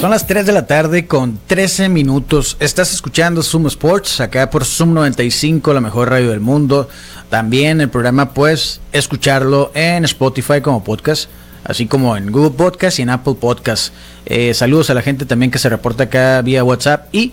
Son 0.00 0.10
las 0.10 0.26
3 0.26 0.46
de 0.46 0.52
la 0.52 0.66
tarde 0.66 1.06
con 1.06 1.38
13 1.46 1.88
minutos. 1.90 2.56
Estás 2.58 2.92
escuchando 2.92 3.44
Zoom 3.44 3.68
Sports, 3.68 4.20
acá 4.20 4.50
por 4.50 4.64
Zoom 4.64 4.92
95, 4.92 5.72
la 5.72 5.80
mejor 5.80 6.10
radio 6.10 6.30
del 6.30 6.40
mundo. 6.40 6.88
También 7.28 7.80
el 7.80 7.88
programa 7.88 8.34
puedes 8.34 8.80
escucharlo 8.90 9.70
en 9.74 10.04
Spotify 10.06 10.60
como 10.60 10.82
podcast, 10.82 11.30
así 11.62 11.86
como 11.86 12.16
en 12.16 12.32
Google 12.32 12.50
Podcast 12.50 12.98
y 12.98 13.02
en 13.02 13.10
Apple 13.10 13.36
Podcast. 13.40 13.94
Eh, 14.26 14.54
saludos 14.54 14.90
a 14.90 14.94
la 14.94 15.02
gente 15.02 15.24
también 15.24 15.52
que 15.52 15.60
se 15.60 15.68
reporta 15.68 16.02
acá 16.04 16.42
vía 16.42 16.64
WhatsApp 16.64 17.14
y 17.14 17.32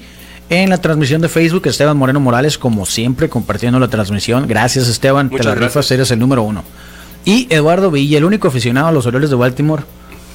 en 0.50 0.70
la 0.70 0.78
transmisión 0.78 1.22
de 1.22 1.30
Facebook, 1.30 1.68
Esteban 1.68 1.98
Moreno 1.98 2.20
Morales, 2.20 2.58
como 2.58 2.86
siempre, 2.86 3.30
compartiendo 3.30 3.80
la 3.80 3.88
transmisión. 3.88 4.48
Gracias 4.48 4.88
Esteban, 4.88 5.28
Muchas 5.28 5.42
te 5.42 5.50
la 5.50 5.56
gracias. 5.56 5.74
rifas, 5.74 5.92
eres 5.92 6.12
el 6.12 6.20
número 6.20 6.44
uno. 6.44 6.64
Y 7.26 7.48
Eduardo 7.50 7.92
Villa, 7.92 8.18
el 8.18 8.24
único 8.26 8.48
aficionado 8.48 8.88
a 8.88 8.92
los 8.92 9.06
Orioles 9.06 9.30
de 9.30 9.36
Baltimore 9.36 9.84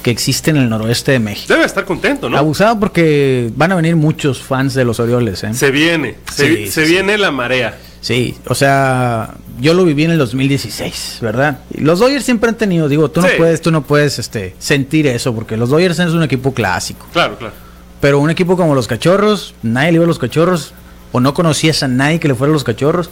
que 0.02 0.10
existe 0.10 0.50
en 0.50 0.56
el 0.56 0.68
noroeste 0.68 1.12
de 1.12 1.20
México. 1.20 1.52
Debe 1.54 1.64
estar 1.64 1.84
contento, 1.84 2.28
¿no? 2.28 2.36
Abusado 2.36 2.78
porque 2.78 3.50
van 3.56 3.72
a 3.72 3.76
venir 3.76 3.96
muchos 3.96 4.40
fans 4.42 4.74
de 4.74 4.84
los 4.84 4.98
Orioles, 5.00 5.42
¿eh? 5.44 5.54
Se 5.54 5.70
viene, 5.70 6.16
se, 6.30 6.48
Sí, 6.56 6.66
se 6.66 6.84
sí, 6.84 6.90
viene 6.92 7.16
la 7.16 7.30
marea. 7.30 7.78
Sí, 8.00 8.34
o 8.48 8.54
sea, 8.56 9.34
yo 9.60 9.74
lo 9.74 9.84
viví 9.84 10.02
en 10.02 10.10
el 10.10 10.18
2016, 10.18 11.18
¿verdad? 11.22 11.60
Los 11.78 12.00
Dodgers 12.00 12.24
siempre 12.24 12.48
han 12.50 12.56
tenido, 12.56 12.88
digo, 12.88 13.12
tú 13.12 13.20
no 13.20 13.28
puedes, 13.38 13.62
tú 13.62 13.70
no 13.70 13.82
puedes 13.84 14.18
este, 14.18 14.56
sentir 14.58 15.06
eso, 15.06 15.32
porque 15.32 15.56
los 15.56 15.70
Dodgers 15.70 16.00
es 16.00 16.10
un 16.10 16.24
equipo 16.24 16.52
clásico. 16.52 17.06
Claro, 17.12 17.38
claro. 17.38 17.54
Pero 18.02 18.18
un 18.20 18.28
equipo 18.28 18.56
como 18.58 18.74
los 18.74 18.86
Cachorros, 18.86 19.54
nadie 19.62 19.92
le 19.92 19.94
iba 19.96 20.04
a 20.04 20.08
los 20.08 20.18
Cachorros, 20.18 20.74
o 21.12 21.20
no 21.20 21.32
conocías 21.32 21.82
a 21.82 21.88
nadie 21.88 22.20
que 22.20 22.28
le 22.28 22.34
fuera 22.34 22.50
a 22.50 22.52
los 22.52 22.64
Cachorros. 22.64 23.08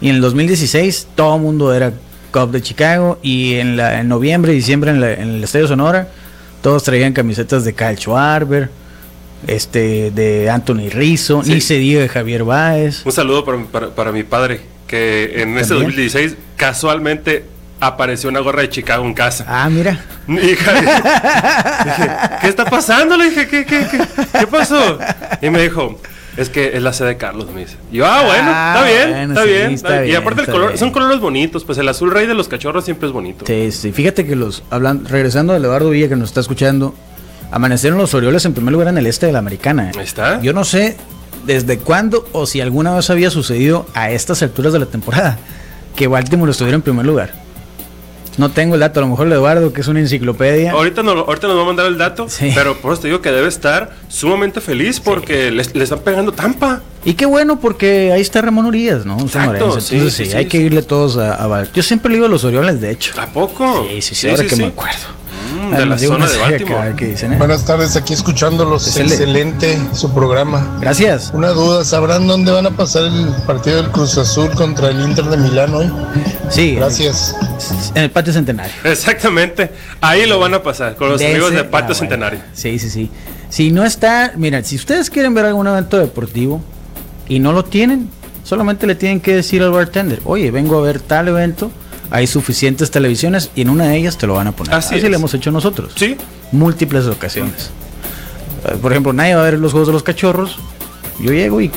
Y 0.00 0.08
en 0.08 0.14
el 0.14 0.20
2016 0.22 1.08
todo 1.14 1.36
el 1.36 1.42
mundo 1.42 1.74
era 1.74 1.92
Cub 2.32 2.50
de 2.50 2.62
Chicago, 2.62 3.18
y 3.22 3.56
en, 3.56 3.76
la, 3.76 4.00
en 4.00 4.08
noviembre 4.08 4.52
diciembre 4.52 4.92
en, 4.92 5.00
la- 5.02 5.12
en 5.12 5.28
el 5.28 5.44
Estadio 5.44 5.66
Sonora, 5.68 6.08
Todos 6.62 6.82
traían 6.84 7.12
camisetas 7.12 7.64
de 7.64 7.74
Kyle 7.74 7.96
Schwarber, 7.98 8.70
este, 9.46 10.10
de 10.10 10.48
Anthony 10.50 10.90
Rizzo, 10.90 11.42
Sí. 11.42 11.54
ni 11.54 11.60
se 11.62 11.74
diga 11.78 12.00
de 12.02 12.08
Javier 12.08 12.44
Baez. 12.44 13.04
Un 13.06 13.12
saludo 13.12 13.44
para, 13.44 13.64
para- 13.64 13.88
para 13.94 14.12
mi 14.12 14.22
padre, 14.22 14.60
que 14.86 15.32
en 15.42 15.54
También. 15.56 15.68
2016 15.68 16.36
casualmente 16.56 17.44
apareció 17.80 18.28
una 18.28 18.40
gorra 18.40 18.62
de 18.62 18.68
Chicago 18.68 19.04
en 19.04 19.14
casa. 19.14 19.44
Ah, 19.48 19.68
mira. 19.70 19.98
Hija, 20.28 20.74
dije, 21.84 22.10
¿qué 22.42 22.48
está 22.48 22.64
pasando? 22.66 23.16
Le 23.16 23.30
dije, 23.30 23.48
¿qué, 23.48 23.64
qué, 23.64 23.86
qué, 23.90 23.98
qué 24.38 24.46
pasó? 24.46 24.98
Y 25.42 25.50
me 25.50 25.62
dijo, 25.62 25.98
es 26.36 26.48
que 26.48 26.76
es 26.76 26.82
la 26.82 26.92
sede 26.92 27.08
de 27.08 27.16
Carlos, 27.16 27.50
me 27.52 27.60
dice. 27.60 27.76
Y 27.90 27.96
yo, 27.96 28.06
ah, 28.06 28.22
bueno, 28.24 28.50
Ah, 28.52 28.74
está 28.76 28.86
bien, 28.86 29.10
bueno, 29.10 29.32
está, 29.32 29.42
sí, 29.44 29.48
bien, 29.48 29.72
está 29.72 29.88
está 29.88 30.00
bien. 30.02 30.12
Y 30.12 30.16
aparte 30.16 30.40
el 30.42 30.46
color, 30.46 30.68
bien. 30.68 30.78
son 30.78 30.90
colores 30.90 31.20
bonitos, 31.20 31.64
pues 31.64 31.78
el 31.78 31.88
azul 31.88 32.10
rey 32.10 32.26
de 32.26 32.34
los 32.34 32.48
cachorros 32.48 32.84
siempre 32.84 33.08
es 33.08 33.12
bonito. 33.12 33.44
Sí, 33.46 33.72
sí. 33.72 33.92
Fíjate 33.92 34.26
que 34.26 34.36
los, 34.36 34.62
hablan, 34.70 35.06
regresando 35.06 35.52
de 35.52 35.58
Eduardo 35.58 35.90
Villa 35.90 36.08
que 36.08 36.16
nos 36.16 36.28
está 36.28 36.40
escuchando, 36.40 36.94
amanecieron 37.50 37.98
los 37.98 38.14
Orioles 38.14 38.44
en 38.44 38.54
primer 38.54 38.72
lugar 38.72 38.88
en 38.88 38.98
el 38.98 39.06
este 39.06 39.26
de 39.26 39.32
la 39.32 39.40
americana. 39.40 39.90
¿eh? 39.90 40.00
Está. 40.00 40.40
Yo 40.40 40.52
no 40.52 40.64
sé 40.64 40.96
desde 41.46 41.78
cuándo 41.78 42.28
o 42.32 42.46
si 42.46 42.60
alguna 42.60 42.94
vez 42.94 43.10
había 43.10 43.30
sucedido 43.30 43.86
a 43.94 44.10
estas 44.10 44.42
alturas 44.42 44.72
de 44.72 44.78
la 44.78 44.86
temporada 44.86 45.38
que 45.96 46.06
Baltimore 46.06 46.50
estuviera 46.52 46.76
en 46.76 46.82
primer 46.82 47.06
lugar. 47.06 47.32
No 48.40 48.48
tengo 48.50 48.72
el 48.74 48.80
dato, 48.80 49.00
a 49.00 49.02
lo 49.02 49.08
mejor 49.10 49.26
el 49.26 49.34
Eduardo, 49.34 49.70
que 49.74 49.82
es 49.82 49.86
una 49.88 50.00
enciclopedia. 50.00 50.72
Ahorita, 50.72 51.02
no, 51.02 51.10
ahorita 51.10 51.46
nos 51.46 51.58
va 51.58 51.62
a 51.62 51.66
mandar 51.66 51.84
el 51.86 51.98
dato, 51.98 52.26
Sí. 52.30 52.50
pero 52.54 52.74
por 52.78 52.94
eso 52.94 53.02
te 53.02 53.08
digo 53.08 53.20
que 53.20 53.30
debe 53.30 53.48
estar 53.48 53.90
sumamente 54.08 54.62
feliz 54.62 54.98
porque 54.98 55.50
le, 55.50 55.62
le 55.74 55.84
están 55.84 55.98
pegando 55.98 56.32
tampa. 56.32 56.80
Y 57.04 57.12
qué 57.14 57.26
bueno 57.26 57.60
porque 57.60 58.12
ahí 58.12 58.22
está 58.22 58.40
Ramón 58.40 58.64
Urias, 58.64 59.04
¿no? 59.04 59.20
Exacto, 59.20 59.78
sí, 59.78 59.96
Entonces 59.96 60.14
sí, 60.16 60.24
sí, 60.24 60.30
sí, 60.30 60.36
hay 60.38 60.46
que 60.46 60.56
sí. 60.56 60.64
irle 60.64 60.80
todos 60.82 61.18
a, 61.18 61.64
Yo 61.74 61.82
siempre 61.82 62.08
le 62.10 62.16
digo 62.16 62.26
a 62.26 62.30
los 62.30 62.42
Orioles, 62.44 62.80
de 62.80 62.90
hecho. 62.90 63.12
¿A 63.20 63.26
poco? 63.26 63.86
Sí, 63.90 64.00
sí, 64.00 64.14
sí, 64.14 64.28
ahora 64.30 64.44
que 64.46 64.56
me 64.56 64.64
acuerdo. 64.66 65.20
Mm, 65.60 65.74
de 65.76 65.86
la 65.86 65.98
zona 65.98 66.26
de 66.28 66.38
Baltimore. 66.38 66.74
acá 66.88 66.96
que 66.96 67.06
dicen, 67.06 67.32
¿eh? 67.32 67.36
Buenas 67.38 67.64
tardes, 67.64 67.94
aquí 67.96 68.12
escuchándolos. 68.14 68.86
Excelente. 68.86 69.14
Excelente 69.74 69.78
su 69.92 70.12
programa. 70.12 70.78
Gracias. 70.80 71.30
Una 71.34 71.48
duda, 71.50 71.84
¿sabrán 71.84 72.26
dónde 72.26 72.50
van 72.52 72.66
a 72.66 72.70
pasar 72.70 73.04
el 73.04 73.26
partido 73.46 73.76
del 73.82 73.90
Cruz 73.90 74.16
Azul 74.18 74.50
contra 74.52 74.88
el 74.88 75.00
Inter 75.00 75.26
de 75.26 75.36
Milán 75.36 75.74
hoy? 75.74 75.90
Sí, 76.48 76.74
Gracias. 76.76 77.36
en 77.94 78.02
el 78.04 78.10
patio 78.10 78.32
centenario. 78.32 78.72
Exactamente. 78.84 79.70
Ahí 80.00 80.26
lo 80.26 80.38
van 80.38 80.54
a 80.54 80.62
pasar 80.62 80.96
con 80.96 81.10
los 81.10 81.18
De 81.20 81.26
amigos 81.28 81.48
ese- 81.52 81.56
de 81.58 81.64
Patio 81.64 81.76
ah, 81.78 81.80
bueno. 81.88 81.94
Centenario. 81.94 82.40
Sí, 82.54 82.78
sí, 82.78 82.88
sí. 82.90 83.10
Si 83.48 83.70
no 83.70 83.84
está, 83.84 84.32
mira, 84.36 84.62
si 84.62 84.76
ustedes 84.76 85.10
quieren 85.10 85.34
ver 85.34 85.44
algún 85.46 85.66
evento 85.66 85.98
deportivo 85.98 86.62
y 87.28 87.38
no 87.40 87.52
lo 87.52 87.64
tienen, 87.64 88.08
solamente 88.44 88.86
le 88.86 88.94
tienen 88.94 89.20
que 89.20 89.34
decir 89.34 89.62
al 89.62 89.72
bartender, 89.72 90.20
oye, 90.24 90.50
vengo 90.50 90.78
a 90.78 90.82
ver 90.82 91.00
tal 91.00 91.28
evento, 91.28 91.70
hay 92.10 92.26
suficientes 92.26 92.90
televisiones 92.90 93.50
y 93.54 93.62
en 93.62 93.70
una 93.70 93.84
de 93.88 93.96
ellas 93.96 94.18
te 94.18 94.26
lo 94.26 94.34
van 94.34 94.48
a 94.48 94.52
poner. 94.52 94.74
Así 94.74 95.00
lo 95.00 95.14
hemos 95.14 95.32
hecho 95.34 95.50
nosotros. 95.50 95.92
Sí. 95.96 96.16
Múltiples 96.52 97.06
ocasiones. 97.06 97.70
Eh, 98.64 98.76
Por 98.80 98.92
ejemplo, 98.92 99.12
nadie 99.12 99.34
va 99.34 99.42
a 99.42 99.44
ver 99.44 99.58
los 99.58 99.72
juegos 99.72 99.88
de 99.88 99.92
los 99.94 100.02
cachorros. 100.02 100.58
Yo 101.20 101.32
llego 101.32 101.60
y 101.60 101.70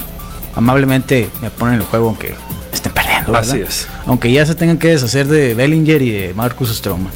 amablemente 0.55 1.29
me 1.41 1.49
ponen 1.49 1.75
el 1.75 1.83
juego 1.83 2.07
aunque 2.07 2.33
estén 2.73 2.91
perdiendo. 2.93 3.31
¿verdad? 3.31 3.49
Así 3.49 3.61
es. 3.61 3.87
Aunque 4.05 4.31
ya 4.31 4.45
se 4.45 4.55
tengan 4.55 4.77
que 4.77 4.89
deshacer 4.89 5.27
de 5.27 5.53
Bellinger 5.53 6.01
y 6.01 6.11
de 6.11 6.33
Marcus 6.33 6.69
Stroman. 6.75 7.11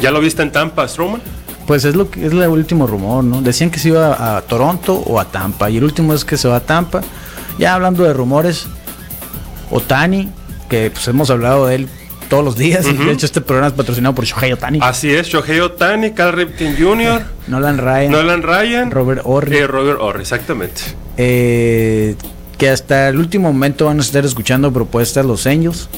¿Ya 0.00 0.10
lo 0.10 0.20
viste 0.20 0.42
en 0.42 0.50
Tampa, 0.50 0.88
Strowman? 0.88 1.20
Pues 1.66 1.84
es 1.84 1.94
lo 1.94 2.10
que 2.10 2.26
es 2.26 2.32
el 2.32 2.48
último 2.48 2.86
rumor, 2.86 3.22
¿no? 3.22 3.42
Decían 3.42 3.70
que 3.70 3.78
se 3.78 3.88
iba 3.88 4.36
a 4.36 4.40
Toronto 4.42 4.94
o 4.94 5.20
a 5.20 5.26
Tampa. 5.26 5.70
Y 5.70 5.76
el 5.76 5.84
último 5.84 6.14
es 6.14 6.24
que 6.24 6.36
se 6.36 6.48
va 6.48 6.56
a 6.56 6.60
Tampa. 6.60 7.02
Ya 7.58 7.74
hablando 7.74 8.02
de 8.02 8.12
rumores, 8.12 8.66
Otani, 9.70 10.30
que 10.70 10.90
pues 10.90 11.06
hemos 11.08 11.28
hablado 11.30 11.66
de 11.66 11.74
él 11.74 11.88
todos 12.30 12.42
los 12.44 12.56
días. 12.56 12.86
y 12.86 12.92
de 12.94 13.12
hecho, 13.12 13.26
este 13.26 13.40
programa 13.42 13.68
es 13.68 13.74
patrocinado 13.74 14.14
por 14.14 14.24
Shohei 14.24 14.52
Otani. 14.52 14.78
Así 14.80 15.10
es, 15.12 15.26
Shohei 15.26 15.60
Otani, 15.60 16.12
Cal 16.12 16.32
Ripken 16.32 16.76
Jr., 16.80 17.22
Nolan 17.48 17.76
Ryan, 17.78 18.12
Nolan 18.12 18.42
Ryan, 18.42 18.90
Robert 18.90 19.20
Horry. 19.24 19.56
y 19.58 19.66
Robert 19.66 19.98
Orr, 20.00 20.20
exactamente. 20.20 20.80
eh, 21.18 22.14
que 22.56 22.68
hasta 22.68 23.08
el 23.08 23.18
último 23.18 23.52
momento 23.52 23.86
van 23.86 23.98
a 23.98 24.02
estar 24.02 24.24
escuchando 24.24 24.72
propuestas 24.72 25.24
los 25.26 25.46
Angels. 25.46 25.88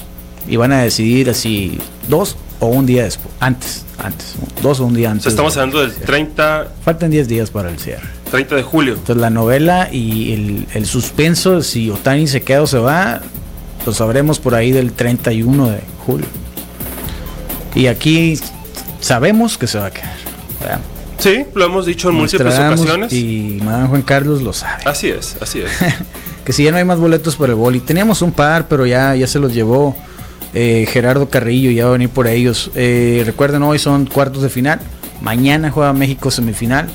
Y 0.49 0.57
van 0.57 0.73
a 0.73 0.83
decidir 0.83 1.31
así 1.31 1.79
dos 2.09 2.37
o 2.59 2.67
un 2.67 2.85
día 2.85 3.05
después. 3.05 3.33
Antes, 3.39 3.85
antes. 3.99 4.35
Dos 4.61 4.81
o 4.81 4.87
un 4.87 4.95
día 4.95 5.09
O 5.09 5.13
antes. 5.13 5.23
sea, 5.23 5.31
estamos 5.31 5.55
de- 5.55 5.61
hablando 5.61 5.81
del 5.83 5.93
30, 5.95 6.67
Faltan 6.85 7.11
10 7.13 7.29
días 7.29 7.51
para 7.51 7.69
el 7.71 7.79
cierre. 7.79 8.03
30 8.31 8.57
de 8.57 8.63
julio. 8.65 8.95
Entonces 8.95 9.19
la 9.19 9.31
novela 9.31 9.89
y 9.93 10.33
el, 10.33 10.67
el 10.75 10.87
suspenso, 10.87 11.63
si 11.63 11.91
Otani 11.91 12.27
se 12.27 12.43
queda 12.43 12.63
o 12.63 12.67
se 12.67 12.79
va, 12.79 13.21
lo 13.87 13.93
sabremos 13.93 14.39
por 14.39 14.55
ahí 14.55 14.73
del 14.73 14.93
31 14.93 15.71
de 15.71 15.81
julio. 16.07 16.27
Y 17.75 17.87
aquí 17.87 18.39
sabemos 19.01 19.59
que 19.59 19.67
se 19.67 19.79
va 19.79 19.87
a 19.87 19.91
quedar. 19.91 20.17
¿verdad? 20.61 20.81
Sí, 21.19 21.45
lo 21.55 21.65
hemos 21.65 21.87
dicho 21.87 22.11
en 22.11 22.17
múltiples 22.17 22.55
ocasiones. 22.55 23.13
Y 23.13 23.61
Madame 23.63 23.89
Juan 23.89 24.03
Carlos 24.03 24.43
lo 24.43 24.53
sabe. 24.53 24.83
Así 24.85 25.09
es, 25.09 25.37
así 25.41 25.61
es. 25.61 25.71
Que 26.45 26.53
si 26.53 26.65
ya 26.65 26.73
no 26.73 26.77
hay 26.79 26.85
más 26.85 26.99
boletos 26.99 27.37
para 27.37 27.53
el 27.53 27.57
boli. 27.57 27.79
Teníamos 27.79 28.21
un 28.21 28.33
par, 28.33 28.67
pero 28.67 28.85
ya, 28.85 29.15
ya 29.15 29.29
se 29.29 29.39
los 29.39 29.55
llevó 29.55 29.95
eh, 30.55 30.89
Gerardo 30.91 31.29
Carrillo, 31.29 31.71
ya 31.71 31.85
va 31.85 31.91
a 31.91 31.93
venir 31.93 32.09
por 32.09 32.27
ellos. 32.27 32.73
Eh, 32.75 33.23
recuerden, 33.25 33.63
hoy 33.63 33.79
son 33.79 34.07
cuartos 34.07 34.43
de 34.43 34.49
final. 34.49 34.81
Mañana 35.21 35.71
juega 35.71 35.93
México 35.93 36.33
semifinal 36.33 36.89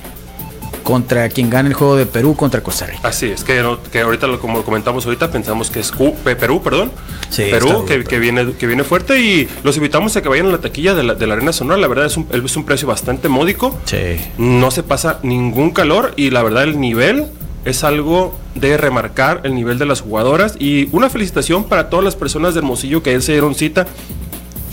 contra 0.88 1.28
quien 1.28 1.50
gane 1.50 1.68
el 1.68 1.74
juego 1.76 1.98
de 1.98 2.06
Perú 2.06 2.34
contra 2.34 2.64
Costa 2.64 2.86
Rica. 2.86 3.02
Así 3.04 3.26
es, 3.26 3.44
que, 3.44 3.62
no- 3.62 3.84
que 3.84 4.00
ahorita, 4.00 4.26
lo, 4.26 4.40
como 4.40 4.64
comentamos 4.64 5.06
ahorita, 5.06 5.30
pensamos 5.30 5.70
que 5.70 5.82
es 5.82 5.92
Pe- 6.24 6.38
Perú, 6.38 6.62
perdón. 6.64 6.94
Sí, 7.30 7.44
Perú, 7.52 7.84
que, 7.86 8.20
viene, 8.20 8.54
que 8.54 8.68
viene 8.68 8.86
fuerte 8.86 9.20
y 9.20 9.50
los 9.64 9.76
invitamos 9.76 10.16
a 10.16 10.22
que 10.22 10.30
vayan 10.30 10.46
a 10.48 10.52
la 10.52 10.60
taquilla 10.60 10.94
de 10.96 11.04
la, 11.04 11.14
de 11.16 11.28
la 11.28 11.34
Arena 11.34 11.52
Sonora. 11.52 11.78
La 11.78 11.90
verdad 11.90 12.06
es 12.06 12.16
un, 12.16 12.26
es 12.32 12.56
un 12.56 12.64
precio 12.64 12.88
bastante 12.88 13.28
módico. 13.28 13.78
Sí. 13.84 14.16
No 14.38 14.72
se 14.72 14.82
pasa 14.82 15.20
ningún 15.24 15.72
calor 15.72 16.14
y 16.16 16.30
la 16.30 16.42
verdad 16.42 16.64
el 16.64 16.80
nivel 16.80 17.26
es 17.66 17.84
algo 17.84 18.34
de 18.56 18.78
remarcar 18.78 19.42
el 19.44 19.54
nivel 19.56 19.78
de 19.78 19.86
las 19.86 20.00
jugadoras 20.00 20.56
y 20.58 20.88
una 20.94 21.10
felicitación 21.10 21.66
para 21.66 21.90
todas 21.90 22.06
las 22.06 22.16
personas 22.16 22.54
de 22.54 22.60
Hermosillo 22.60 23.04
que 23.04 23.20
se 23.20 23.34
dieron 23.34 23.56
cita. 23.56 23.88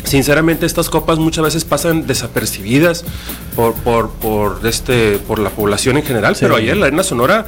Sinceramente 0.04 0.66
estas 0.66 0.88
copas 0.90 1.18
muchas 1.18 1.44
veces 1.44 1.64
pasan 1.64 2.06
desapercibidas 2.06 3.04
por, 3.56 3.74
por, 3.74 4.10
por, 4.10 4.60
este, 4.66 5.18
por 5.18 5.38
la 5.38 5.50
población 5.50 5.96
en 5.96 6.02
general, 6.04 6.36
Sí. 6.36 6.40
pero 6.42 6.56
ayer 6.56 6.76
la 6.76 6.86
Arena 6.86 7.02
Sonora 7.02 7.46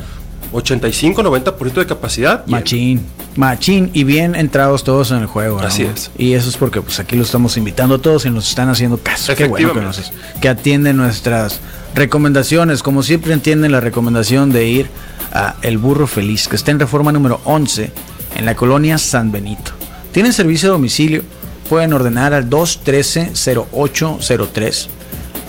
85-90% 0.52 1.74
de 1.74 1.86
capacidad. 1.86 2.46
Machín, 2.46 3.04
machín 3.36 3.90
y 3.92 4.04
bien 4.04 4.34
entrados 4.34 4.84
todos 4.84 5.10
en 5.10 5.18
el 5.18 5.26
juego. 5.26 5.60
¿no? 5.60 5.66
Así 5.66 5.82
es. 5.82 6.10
Y 6.16 6.32
eso 6.34 6.48
es 6.48 6.56
porque 6.56 6.80
pues 6.80 6.98
aquí 6.98 7.16
lo 7.16 7.22
estamos 7.22 7.56
invitando 7.56 7.96
a 7.96 7.98
todos 7.98 8.24
y 8.26 8.30
nos 8.30 8.48
están 8.48 8.68
haciendo 8.68 8.98
caso. 8.98 9.34
Qué 9.34 9.46
bueno 9.48 9.72
que, 9.72 9.80
nos, 9.80 10.12
que 10.40 10.48
atienden 10.48 10.96
nuestras 10.96 11.60
recomendaciones. 11.94 12.82
Como 12.82 13.02
siempre 13.02 13.32
entienden 13.32 13.72
la 13.72 13.80
recomendación 13.80 14.50
de 14.50 14.66
ir 14.66 14.86
a 15.32 15.56
El 15.62 15.78
Burro 15.78 16.06
Feliz, 16.06 16.48
que 16.48 16.56
está 16.56 16.70
en 16.70 16.80
reforma 16.80 17.12
número 17.12 17.40
11 17.44 17.90
en 18.36 18.44
la 18.44 18.54
colonia 18.54 18.98
San 18.98 19.32
Benito. 19.32 19.72
Tienen 20.12 20.32
servicio 20.32 20.70
a 20.70 20.72
domicilio, 20.72 21.22
pueden 21.68 21.92
ordenar 21.92 22.32
al 22.34 22.48
213-0803. 22.48 24.88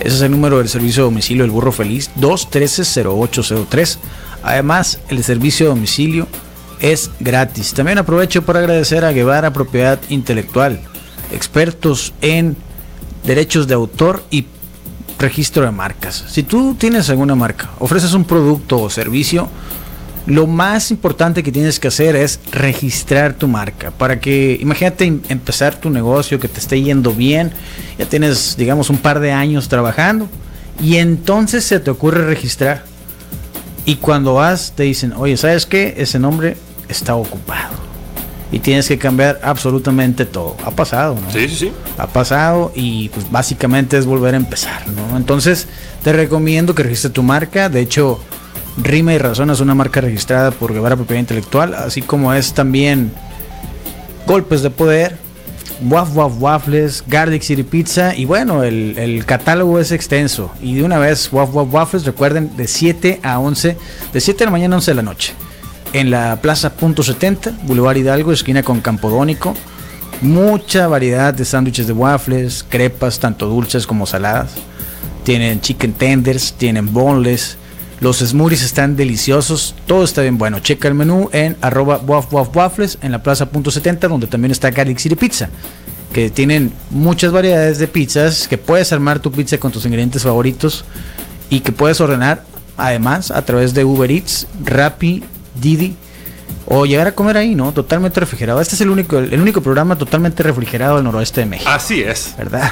es 0.00 0.20
el 0.20 0.30
número 0.30 0.58
del 0.58 0.68
servicio 0.68 1.02
de 1.02 1.10
domicilio 1.10 1.42
del 1.42 1.50
Burro 1.50 1.72
Feliz, 1.72 2.08
213-0803. 2.20 3.98
Además, 4.42 5.00
el 5.08 5.24
servicio 5.24 5.66
de 5.66 5.70
domicilio 5.70 6.28
es 6.80 7.10
gratis. 7.18 7.74
También 7.74 7.98
aprovecho 7.98 8.42
para 8.42 8.60
agradecer 8.60 9.04
a 9.04 9.10
Guevara 9.12 9.52
Propiedad 9.52 9.98
Intelectual, 10.08 10.80
expertos 11.32 12.12
en 12.20 12.56
derechos 13.24 13.66
de 13.66 13.74
autor 13.74 14.22
y 14.30 14.46
registro 15.18 15.64
de 15.64 15.72
marcas. 15.72 16.24
Si 16.28 16.44
tú 16.44 16.76
tienes 16.78 17.10
alguna 17.10 17.34
marca, 17.34 17.70
ofreces 17.80 18.14
un 18.14 18.24
producto 18.24 18.80
o 18.80 18.90
servicio, 18.90 19.48
lo 20.28 20.46
más 20.46 20.90
importante 20.90 21.42
que 21.42 21.50
tienes 21.50 21.80
que 21.80 21.88
hacer 21.88 22.14
es 22.14 22.38
registrar 22.52 23.32
tu 23.32 23.48
marca 23.48 23.90
para 23.90 24.20
que, 24.20 24.58
imagínate 24.60 25.06
em- 25.06 25.22
empezar 25.30 25.74
tu 25.76 25.88
negocio, 25.88 26.38
que 26.38 26.48
te 26.48 26.60
esté 26.60 26.80
yendo 26.82 27.12
bien, 27.14 27.50
ya 27.98 28.04
tienes, 28.04 28.54
digamos, 28.58 28.90
un 28.90 28.98
par 28.98 29.20
de 29.20 29.32
años 29.32 29.68
trabajando 29.68 30.28
y 30.82 30.96
entonces 30.96 31.64
se 31.64 31.80
te 31.80 31.90
ocurre 31.90 32.26
registrar. 32.26 32.84
Y 33.86 33.96
cuando 33.96 34.34
vas, 34.34 34.74
te 34.76 34.82
dicen, 34.82 35.14
oye, 35.14 35.38
¿sabes 35.38 35.64
qué? 35.64 35.94
Ese 35.96 36.18
nombre 36.18 36.58
está 36.90 37.14
ocupado. 37.14 37.74
Y 38.52 38.58
tienes 38.58 38.86
que 38.86 38.98
cambiar 38.98 39.40
absolutamente 39.42 40.26
todo. 40.26 40.56
Ha 40.62 40.70
pasado, 40.70 41.14
¿no? 41.14 41.30
Sí, 41.30 41.48
sí, 41.48 41.56
sí. 41.56 41.72
ha 41.96 42.06
pasado 42.06 42.70
y 42.74 43.08
pues 43.08 43.30
básicamente 43.30 43.96
es 43.96 44.04
volver 44.04 44.34
a 44.34 44.36
empezar, 44.36 44.86
¿no? 44.88 45.16
Entonces 45.16 45.68
te 46.02 46.12
recomiendo 46.12 46.74
que 46.74 46.82
registres 46.82 47.14
tu 47.14 47.22
marca, 47.22 47.70
de 47.70 47.80
hecho 47.80 48.20
Rima 48.82 49.12
y 49.12 49.18
Razón 49.18 49.50
es 49.50 49.60
una 49.60 49.74
marca 49.74 50.00
registrada 50.00 50.50
por 50.50 50.72
Guevara 50.72 50.96
Propiedad 50.96 51.20
Intelectual, 51.20 51.74
así 51.74 52.00
como 52.00 52.32
es 52.32 52.54
también 52.54 53.12
Golpes 54.26 54.62
de 54.62 54.70
Poder, 54.70 55.16
Waf 55.82 56.16
Waf 56.16 56.32
Waffles, 56.38 57.04
Garlic 57.06 57.42
City 57.42 57.64
Pizza 57.64 58.14
y 58.14 58.24
bueno, 58.24 58.62
el, 58.62 59.24
catálogo 59.26 59.80
es 59.80 59.90
extenso 59.90 60.52
y 60.60 60.76
de 60.76 60.84
una 60.84 60.98
vez 60.98 61.32
Waf 61.32 61.54
Waf 61.54 61.74
Waffles, 61.74 62.04
recuerden, 62.04 62.56
de 62.56 62.68
7 62.68 63.20
a 63.22 63.40
11, 63.40 63.76
de 64.12 64.20
7 64.20 64.38
de 64.38 64.44
la 64.44 64.50
mañana 64.50 64.76
a 64.76 64.78
11 64.78 64.90
de 64.92 64.94
la 64.94 65.02
noche, 65.02 65.34
en 65.92 66.10
la 66.10 66.38
Plaza 66.40 66.70
Punto 66.70 67.02
70, 67.02 67.58
Boulevard 67.64 67.96
Hidalgo, 67.96 68.32
esquina 68.32 68.62
con 68.62 68.80
Campodónico, 68.80 69.54
mucha 70.22 70.86
variedad 70.86 71.34
de 71.34 71.44
sándwiches 71.44 71.88
de 71.88 71.92
waffles, 71.92 72.64
crepas, 72.68 73.18
tanto 73.18 73.46
dulces 73.46 73.86
como 73.86 74.06
saladas. 74.06 74.52
tienen 75.24 75.60
chicken 75.60 75.92
tenders, 75.92 76.54
tienen 76.54 76.92
boneless. 76.92 77.57
Los 78.00 78.18
smoothies 78.18 78.62
están 78.62 78.96
deliciosos, 78.96 79.74
todo 79.86 80.04
está 80.04 80.22
bien 80.22 80.38
bueno. 80.38 80.60
Checa 80.60 80.86
el 80.88 80.94
menú 80.94 81.30
en 81.32 81.56
arroba 81.60 81.98
waf, 81.98 82.32
waf, 82.32 82.54
waffles 82.54 82.98
en 83.02 83.10
la 83.10 83.22
plaza 83.22 83.50
punto 83.50 83.70
70, 83.70 84.06
donde 84.06 84.28
también 84.28 84.52
está 84.52 84.70
Garlic 84.70 84.98
City 84.98 85.16
Pizza, 85.16 85.48
que 86.12 86.30
tienen 86.30 86.72
muchas 86.90 87.32
variedades 87.32 87.78
de 87.78 87.88
pizzas, 87.88 88.46
que 88.46 88.56
puedes 88.56 88.92
armar 88.92 89.18
tu 89.18 89.32
pizza 89.32 89.58
con 89.58 89.72
tus 89.72 89.84
ingredientes 89.84 90.22
favoritos 90.22 90.84
y 91.50 91.60
que 91.60 91.72
puedes 91.72 92.00
ordenar 92.00 92.44
además 92.76 93.32
a 93.32 93.44
través 93.44 93.74
de 93.74 93.84
Uber 93.84 94.10
Eats, 94.10 94.46
Rappi, 94.64 95.24
Didi 95.56 95.96
o 96.66 96.86
llegar 96.86 97.08
a 97.08 97.12
comer 97.12 97.36
ahí, 97.36 97.54
¿no? 97.54 97.72
Totalmente 97.72 98.20
refrigerado. 98.20 98.60
Este 98.60 98.74
es 98.74 98.80
el 98.82 98.90
único, 98.90 99.18
el 99.18 99.40
único 99.40 99.60
programa 99.60 99.96
totalmente 99.96 100.42
refrigerado 100.42 100.96
del 100.96 101.04
noroeste 101.04 101.40
de 101.40 101.46
México, 101.46 101.70
Así 101.70 102.02
es. 102.02 102.34
¿verdad? 102.38 102.70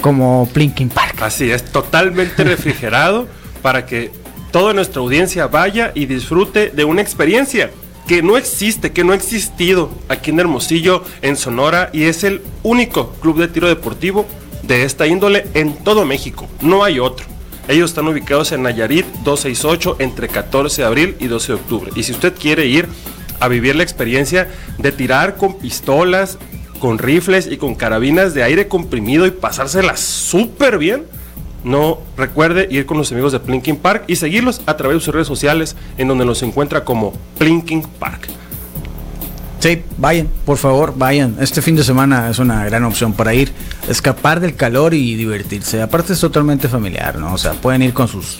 Como 0.00 0.48
Plinking 0.52 0.90
Park. 0.90 1.16
Así 1.22 1.50
es, 1.50 1.64
totalmente 1.64 2.44
refrigerado 2.44 3.26
para 3.62 3.86
que 3.86 4.12
toda 4.50 4.72
nuestra 4.72 5.00
audiencia 5.00 5.46
vaya 5.46 5.92
y 5.94 6.06
disfrute 6.06 6.70
de 6.70 6.84
una 6.84 7.02
experiencia 7.02 7.70
que 8.06 8.22
no 8.22 8.36
existe, 8.36 8.92
que 8.92 9.04
no 9.04 9.12
ha 9.12 9.16
existido 9.16 9.90
aquí 10.08 10.30
en 10.30 10.40
Hermosillo, 10.40 11.04
en 11.20 11.36
Sonora, 11.36 11.90
y 11.92 12.04
es 12.04 12.24
el 12.24 12.42
único 12.62 13.12
club 13.20 13.38
de 13.38 13.48
tiro 13.48 13.68
deportivo 13.68 14.26
de 14.62 14.84
esta 14.84 15.06
índole 15.06 15.46
en 15.54 15.74
todo 15.84 16.04
México. 16.04 16.48
No 16.62 16.84
hay 16.84 17.00
otro. 17.00 17.26
Ellos 17.68 17.90
están 17.90 18.08
ubicados 18.08 18.52
en 18.52 18.62
Nayarit 18.62 19.04
268 19.24 19.96
entre 19.98 20.28
14 20.28 20.80
de 20.80 20.88
abril 20.88 21.16
y 21.20 21.26
12 21.26 21.48
de 21.48 21.54
octubre. 21.54 21.90
Y 21.94 22.02
si 22.02 22.12
usted 22.12 22.32
quiere 22.34 22.64
ir 22.66 22.88
a 23.40 23.48
vivir 23.48 23.76
la 23.76 23.82
experiencia 23.82 24.50
de 24.78 24.90
tirar 24.90 25.36
con 25.36 25.58
pistolas, 25.58 26.38
con 26.80 26.98
rifles 26.98 27.46
y 27.46 27.58
con 27.58 27.74
carabinas 27.74 28.32
de 28.32 28.42
aire 28.42 28.68
comprimido 28.68 29.26
y 29.26 29.32
pasársela 29.32 29.98
súper 29.98 30.78
bien, 30.78 31.04
no 31.64 31.98
recuerde 32.16 32.68
ir 32.70 32.86
con 32.86 32.96
los 32.98 33.10
amigos 33.12 33.32
de 33.32 33.40
Plinking 33.40 33.76
Park 33.76 34.04
y 34.06 34.16
seguirlos 34.16 34.60
a 34.66 34.76
través 34.76 34.98
de 34.98 35.04
sus 35.04 35.14
redes 35.14 35.26
sociales 35.26 35.76
en 35.96 36.08
donde 36.08 36.24
los 36.24 36.42
encuentra 36.42 36.84
como 36.84 37.12
Plinking 37.38 37.82
Park. 37.98 38.28
Sí, 39.60 39.82
vayan, 39.96 40.28
por 40.46 40.56
favor, 40.56 40.94
vayan. 40.96 41.36
Este 41.40 41.60
fin 41.62 41.74
de 41.74 41.82
semana 41.82 42.30
es 42.30 42.38
una 42.38 42.64
gran 42.64 42.84
opción 42.84 43.12
para 43.12 43.34
ir, 43.34 43.52
escapar 43.88 44.38
del 44.38 44.54
calor 44.54 44.94
y 44.94 45.16
divertirse. 45.16 45.82
Aparte 45.82 46.12
es 46.12 46.20
totalmente 46.20 46.68
familiar, 46.68 47.18
¿no? 47.18 47.34
O 47.34 47.38
sea, 47.38 47.54
pueden 47.54 47.82
ir 47.82 47.92
con 47.92 48.06
sus 48.06 48.38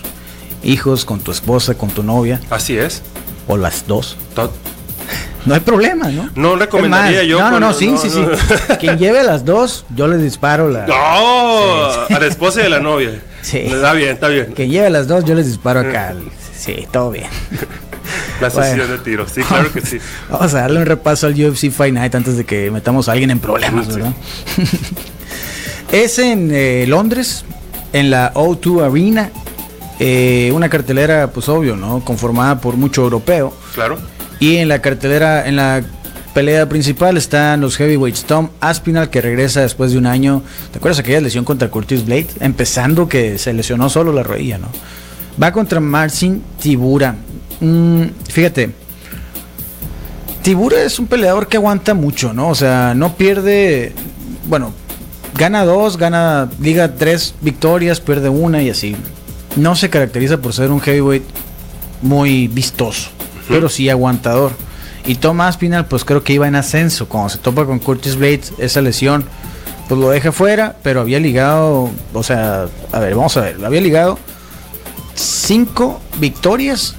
hijos, 0.62 1.04
con 1.04 1.18
tu 1.18 1.32
esposa, 1.32 1.74
con 1.74 1.88
tu 1.90 2.04
novia, 2.04 2.40
Así 2.50 2.78
es. 2.78 3.02
o 3.48 3.56
las 3.56 3.86
dos. 3.88 4.16
To- 4.36 4.52
No 5.46 5.54
hay 5.54 5.60
problema, 5.60 6.08
¿no? 6.10 6.28
No 6.34 6.56
recomendaría 6.56 7.22
yo 7.24 7.38
No, 7.38 7.52
no, 7.52 7.60
no, 7.60 7.72
sí, 7.74 7.88
no, 7.92 7.98
sí, 7.98 8.08
no. 8.08 8.36
sí. 8.36 8.54
Quien 8.80 8.98
lleve 8.98 9.22
las 9.22 9.44
dos, 9.44 9.84
yo 9.94 10.06
le 10.08 10.16
disparo 10.18 10.68
la. 10.68 10.86
¡No! 10.86 10.94
A 12.14 12.18
la 12.20 12.26
esposa 12.26 12.60
de 12.62 12.68
la 12.68 12.80
novia. 12.80 13.20
Sí. 13.42 13.58
Está 13.58 13.92
bien, 13.92 14.10
está 14.10 14.28
bien. 14.28 14.52
Quien 14.54 14.70
lleve 14.70 14.90
las 14.90 15.06
dos, 15.08 15.24
yo 15.24 15.34
les 15.34 15.46
disparo 15.46 15.80
acá. 15.80 16.14
Sí, 16.56 16.86
todo 16.90 17.10
bien. 17.10 17.26
La 18.40 18.48
sesión 18.50 18.78
Bueno. 18.78 18.92
de 18.94 18.98
tiro. 19.00 19.26
Sí, 19.28 19.42
claro 19.42 19.70
que 19.72 19.80
sí. 19.82 19.98
Vamos 20.30 20.54
a 20.54 20.60
darle 20.60 20.80
un 20.80 20.86
repaso 20.86 21.26
al 21.26 21.34
UFC 21.34 21.70
Fight 21.70 21.92
Night 21.94 22.14
antes 22.14 22.36
de 22.36 22.44
que 22.44 22.70
metamos 22.70 23.08
a 23.08 23.12
alguien 23.12 23.30
en 23.30 23.38
problemas, 23.38 23.86
Sí. 23.86 23.92
¿verdad? 23.94 24.12
es 25.92 26.18
en 26.18 26.50
eh, 26.52 26.84
Londres, 26.88 27.44
en 27.92 28.10
la 28.10 28.32
O2 28.34 28.82
Arena. 28.84 29.30
eh, 30.00 30.50
una 30.54 30.68
cartelera, 30.68 31.28
pues 31.28 31.48
obvio, 31.48 31.76
¿no? 31.76 32.00
Conformada 32.04 32.60
por 32.60 32.76
mucho 32.76 33.02
europeo. 33.02 33.52
Claro. 33.74 33.98
Y 34.40 34.56
en 34.56 34.68
la 34.68 34.80
cartelera, 34.80 35.46
en 35.46 35.56
la 35.56 35.82
pelea 36.34 36.68
principal 36.68 37.16
están 37.16 37.60
los 37.60 37.76
heavyweights 37.76 38.24
Tom 38.24 38.50
Aspinall 38.60 39.10
que 39.10 39.20
regresa 39.20 39.62
después 39.62 39.92
de 39.92 39.98
un 39.98 40.06
año. 40.06 40.42
¿Te 40.70 40.78
acuerdas 40.78 41.00
aquella 41.00 41.20
lesión 41.20 41.44
contra 41.44 41.68
Curtis 41.68 42.04
Blade? 42.04 42.28
Empezando 42.40 43.08
que 43.08 43.38
se 43.38 43.52
lesionó 43.52 43.88
solo 43.88 44.12
la 44.12 44.22
rodilla, 44.22 44.58
¿no? 44.58 44.68
Va 45.42 45.52
contra 45.52 45.80
Marcin 45.80 46.42
Tibura. 46.60 47.16
Mm, 47.60 48.04
fíjate. 48.28 48.70
Tibura 50.42 50.82
es 50.82 50.98
un 50.98 51.06
peleador 51.06 51.48
que 51.48 51.56
aguanta 51.56 51.94
mucho, 51.94 52.32
¿no? 52.32 52.48
O 52.48 52.54
sea, 52.54 52.94
no 52.94 53.16
pierde. 53.16 53.92
Bueno, 54.46 54.72
gana 55.34 55.64
dos, 55.64 55.96
gana, 55.96 56.48
liga 56.60 56.94
tres 56.94 57.34
victorias, 57.40 58.00
pierde 58.00 58.28
una 58.28 58.62
y 58.62 58.70
así. 58.70 58.96
No 59.56 59.76
se 59.76 59.90
caracteriza 59.90 60.38
por 60.38 60.52
ser 60.52 60.70
un 60.70 60.80
heavyweight 60.80 61.24
muy 62.02 62.48
vistoso, 62.48 63.10
pero 63.48 63.68
sí 63.68 63.88
aguantador. 63.88 64.52
Y 65.06 65.14
Tom 65.16 65.40
Aspinall, 65.40 65.86
pues 65.86 66.04
creo 66.04 66.22
que 66.22 66.34
iba 66.34 66.46
en 66.46 66.54
ascenso. 66.54 67.08
Cuando 67.08 67.30
se 67.30 67.38
topa 67.38 67.64
con 67.64 67.78
Curtis 67.78 68.16
Blades, 68.16 68.52
esa 68.58 68.82
lesión, 68.82 69.24
pues 69.88 70.00
lo 70.00 70.10
deja 70.10 70.32
fuera, 70.32 70.76
pero 70.82 71.00
había 71.00 71.18
ligado, 71.18 71.90
o 72.12 72.22
sea, 72.22 72.66
a 72.92 72.98
ver, 72.98 73.14
vamos 73.14 73.36
a 73.36 73.40
ver, 73.40 73.64
había 73.64 73.80
ligado 73.80 74.18
cinco 75.18 76.00
victorias 76.18 76.94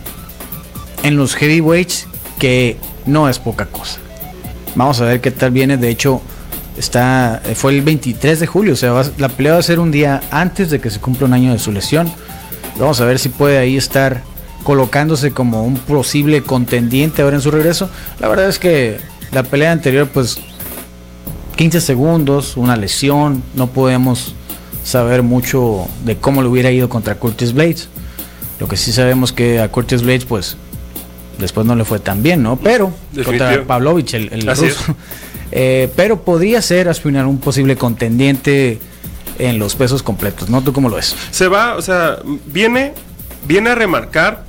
en 1.03 1.15
los 1.15 1.35
heavyweights, 1.35 2.07
que 2.39 2.77
no 3.05 3.29
es 3.29 3.39
poca 3.39 3.65
cosa. 3.65 3.99
Vamos 4.75 4.99
a 5.01 5.05
ver 5.05 5.21
qué 5.21 5.31
tal 5.31 5.51
viene. 5.51 5.77
De 5.77 5.89
hecho, 5.89 6.21
está 6.77 7.41
eh, 7.45 7.55
fue 7.55 7.73
el 7.73 7.81
23 7.81 8.39
de 8.39 8.47
julio, 8.47 8.73
o 8.73 8.75
sea, 8.75 9.03
la 9.17 9.29
pelea 9.29 9.53
va 9.53 9.59
a 9.59 9.63
ser 9.63 9.79
un 9.79 9.91
día 9.91 10.21
antes 10.31 10.69
de 10.69 10.79
que 10.79 10.89
se 10.89 10.99
cumpla 10.99 11.27
un 11.27 11.33
año 11.33 11.51
de 11.51 11.59
su 11.59 11.71
lesión. 11.71 12.11
Vamos 12.77 12.99
a 13.01 13.05
ver 13.05 13.19
si 13.19 13.29
puede 13.29 13.57
ahí 13.57 13.77
estar 13.77 14.23
colocándose 14.63 15.31
como 15.31 15.63
un 15.63 15.77
posible 15.77 16.41
contendiente 16.41 17.21
ahora 17.21 17.37
en 17.37 17.41
su 17.41 17.51
regreso. 17.51 17.89
La 18.19 18.27
verdad 18.27 18.49
es 18.49 18.59
que 18.59 18.97
la 19.31 19.43
pelea 19.43 19.71
anterior, 19.71 20.07
pues 20.07 20.39
15 21.55 21.81
segundos, 21.81 22.57
una 22.57 22.75
lesión, 22.75 23.43
no 23.55 23.67
podemos 23.67 24.33
saber 24.83 25.23
mucho 25.23 25.87
de 26.05 26.17
cómo 26.17 26.41
le 26.41 26.47
hubiera 26.47 26.71
ido 26.71 26.89
contra 26.89 27.15
Curtis 27.15 27.53
Blades. 27.53 27.89
Lo 28.59 28.67
que 28.67 28.77
sí 28.77 28.91
sabemos 28.91 29.31
que 29.31 29.59
a 29.59 29.69
Curtis 29.69 30.01
Blades, 30.01 30.25
pues 30.25 30.57
después 31.37 31.65
no 31.65 31.75
le 31.75 31.85
fue 31.85 31.99
tan 31.99 32.21
bien, 32.21 32.43
¿no? 32.43 32.57
Pero 32.57 32.91
Definitivo. 33.11 33.47
contra 33.47 33.67
Pavlovich, 33.67 34.13
el, 34.13 34.45
ruso. 34.45 34.95
Eh, 35.51 35.89
pero 35.95 36.21
podría 36.21 36.61
ser 36.61 36.87
Aspinar 36.89 37.25
un 37.25 37.39
posible 37.39 37.75
contendiente 37.75 38.77
en 39.39 39.57
los 39.57 39.75
pesos 39.75 40.03
completos, 40.03 40.47
¿no? 40.47 40.61
¿Tú 40.61 40.73
cómo 40.73 40.89
lo 40.89 40.97
ves? 40.97 41.15
Se 41.31 41.47
va, 41.47 41.75
o 41.75 41.81
sea, 41.81 42.19
viene, 42.45 42.93
viene 43.47 43.71
a 43.71 43.75
remarcar 43.75 44.43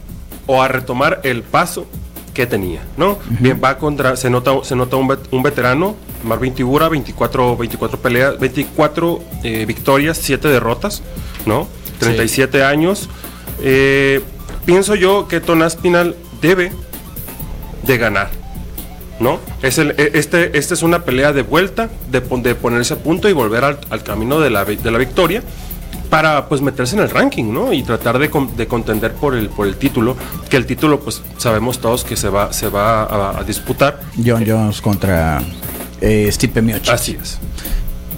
o 0.51 0.63
a 0.63 0.69
retomar 0.69 1.21
el 1.23 1.43
paso 1.43 1.87
que 2.35 2.47
tenía, 2.47 2.81
¿no? 2.97 3.19
Bien, 3.41 3.61
va 3.63 3.79
contra, 3.79 4.17
se 4.17 4.31
nota, 4.31 4.53
se 4.63 4.75
nota 4.75 4.97
un, 4.97 5.09
vet- 5.09 5.29
un 5.31 5.43
veterano, 5.43 5.95
Marvin 6.25 6.55
Tibura, 6.55 6.89
24, 6.89 7.57
24 7.57 7.99
peleas, 7.99 8.39
24 8.39 9.21
eh, 9.45 9.65
victorias, 9.67 10.19
7 10.21 10.49
derrotas, 10.49 11.03
¿no? 11.47 11.69
37 12.01 12.65
años. 12.65 13.09
Eh, 13.63 14.21
pienso 14.65 14.95
yo 14.95 15.29
que 15.29 15.41
Ton 15.41 15.63
Aspinal 15.63 16.17
debe 16.41 16.73
de 17.83 17.99
ganar. 17.99 18.31
¿No? 19.21 19.39
Es 19.61 19.77
el, 19.77 19.91
e- 19.99 20.13
este, 20.15 20.57
esta 20.57 20.73
es 20.73 20.83
una 20.83 21.05
pelea 21.05 21.35
de 21.35 21.43
vuelta, 21.43 21.91
de, 22.11 22.21
de 22.21 22.55
ponerse 22.55 22.95
a 22.95 22.97
punto 22.97 23.29
y 23.29 23.35
volver 23.35 23.65
al, 23.65 23.79
al 23.91 24.03
camino 24.03 24.41
de 24.41 24.49
la, 24.49 24.65
de 24.65 24.91
la 24.91 24.97
victoria 24.97 25.43
para 26.11 26.49
pues 26.49 26.61
meterse 26.61 26.97
en 26.97 27.03
el 27.03 27.11
ranking, 27.11 27.53
¿no? 27.53 27.73
Y 27.73 27.83
tratar 27.83 28.19
de, 28.19 28.29
de 28.57 28.67
contender 28.67 29.13
por 29.15 29.35
el, 29.37 29.49
por 29.49 29.67
el 29.67 29.77
título, 29.77 30.17
que 30.51 30.57
el 30.57 30.67
título 30.67 31.01
pues 31.01 31.23
sabemos 31.39 31.79
todos 31.79 32.05
que 32.05 32.17
se 32.17 32.29
va, 32.29 32.53
se 32.53 32.69
va 32.69 33.05
a, 33.05 33.39
a 33.41 33.45
disputar. 33.45 34.01
John 34.23 34.45
Jones 34.47 34.81
contra 34.81 35.41
eh, 36.01 36.29
Stipe 36.33 36.61
Miocic. 36.63 36.89
Así 36.91 37.17
es. 37.21 37.39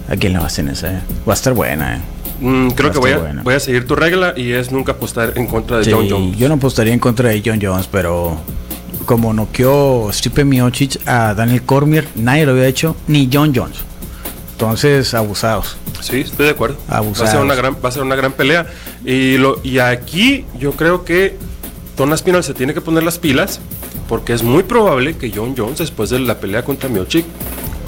¿A 0.09 0.15
quién 0.17 0.33
le 0.33 0.39
vas 0.39 0.57
en 0.59 0.69
esa? 0.69 0.91
eh? 0.91 0.99
Va 1.27 1.33
a 1.33 1.35
estar 1.35 1.53
buena. 1.53 1.95
eh. 1.97 2.01
Mm, 2.41 2.69
creo 2.71 2.89
Va 2.89 2.93
que 2.93 2.99
voy 2.99 3.11
a, 3.11 3.17
buena. 3.19 3.43
voy 3.43 3.53
a 3.53 3.59
seguir 3.59 3.87
tu 3.87 3.95
regla 3.95 4.33
y 4.35 4.51
es 4.51 4.71
nunca 4.71 4.93
apostar 4.93 5.33
en 5.35 5.45
contra 5.47 5.77
de 5.77 5.85
Sí, 5.85 5.91
John 5.93 6.07
Jones. 6.09 6.37
yo 6.37 6.49
no 6.49 6.55
apostaría 6.55 6.91
en 6.93 6.99
contra 6.99 7.29
de 7.29 7.41
John 7.45 7.59
Jones, 7.61 7.87
pero 7.89 8.37
como 9.05 9.33
noqueó 9.33 10.09
Stipe 10.11 10.43
Miocic 10.43 11.07
a 11.07 11.33
Daniel 11.35 11.61
Cormier, 11.63 12.07
nadie 12.15 12.45
lo 12.45 12.53
había 12.53 12.67
hecho, 12.67 12.95
ni 13.07 13.29
John 13.31 13.53
Jones. 13.55 13.77
Entonces, 14.53 15.13
abusados. 15.13 15.77
Sí, 16.01 16.21
estoy 16.21 16.45
de 16.45 16.51
acuerdo. 16.51 16.77
Va 16.89 16.95
a 16.95 16.97
Abusados. 16.99 17.31
ser 17.31 17.41
una 17.41 17.55
gran, 17.55 17.75
va 17.83 17.89
a 17.89 17.91
ser 17.91 18.03
una 18.03 18.15
gran 18.15 18.31
pelea. 18.33 18.65
Y, 19.05 19.37
lo, 19.37 19.59
y 19.63 19.79
aquí 19.79 20.45
yo 20.59 20.71
creo 20.73 21.03
que 21.03 21.37
Ton 21.97 22.13
Aspinal 22.13 22.43
se 22.43 22.53
tiene 22.53 22.73
que 22.73 22.81
poner 22.81 23.03
las 23.03 23.17
pilas 23.17 23.59
porque 24.07 24.33
es 24.33 24.43
muy 24.43 24.63
probable 24.63 25.15
que 25.17 25.31
John 25.35 25.55
Jones, 25.57 25.79
después 25.79 26.09
de 26.09 26.19
la 26.19 26.39
pelea 26.39 26.63
contra 26.63 26.87
Miocic, 26.89 27.25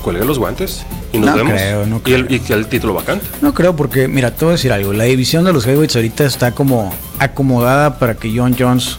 cuelgue 0.04 0.25
los 0.25 0.38
guantes 0.39 0.86
y 1.13 1.17
nos 1.17 1.32
No 1.32 1.36
vemos. 1.38 1.54
creo, 1.54 1.86
no 1.86 2.01
y, 2.06 2.13
el, 2.13 2.25
creo. 2.28 2.38
y 2.38 2.39
que 2.41 2.54
el 2.54 2.67
título 2.67 2.93
vacante. 2.93 3.25
No 3.41 3.54
creo 3.54 3.75
porque, 3.75 4.08
mira, 4.08 4.32
te 4.32 4.45
voy 4.45 4.54
a 4.54 4.58
decir 4.58 4.71
algo. 4.71 4.91
La 4.93 5.04
división 5.06 5.43
de 5.45 5.54
los 5.54 5.65
heavyweights 5.65 5.95
ahorita 5.95 6.25
está 6.25 6.51
como 6.51 6.93
acomodada 7.19 7.99
para 7.99 8.15
que 8.15 8.32
John 8.36 8.56
Jones 8.58 8.97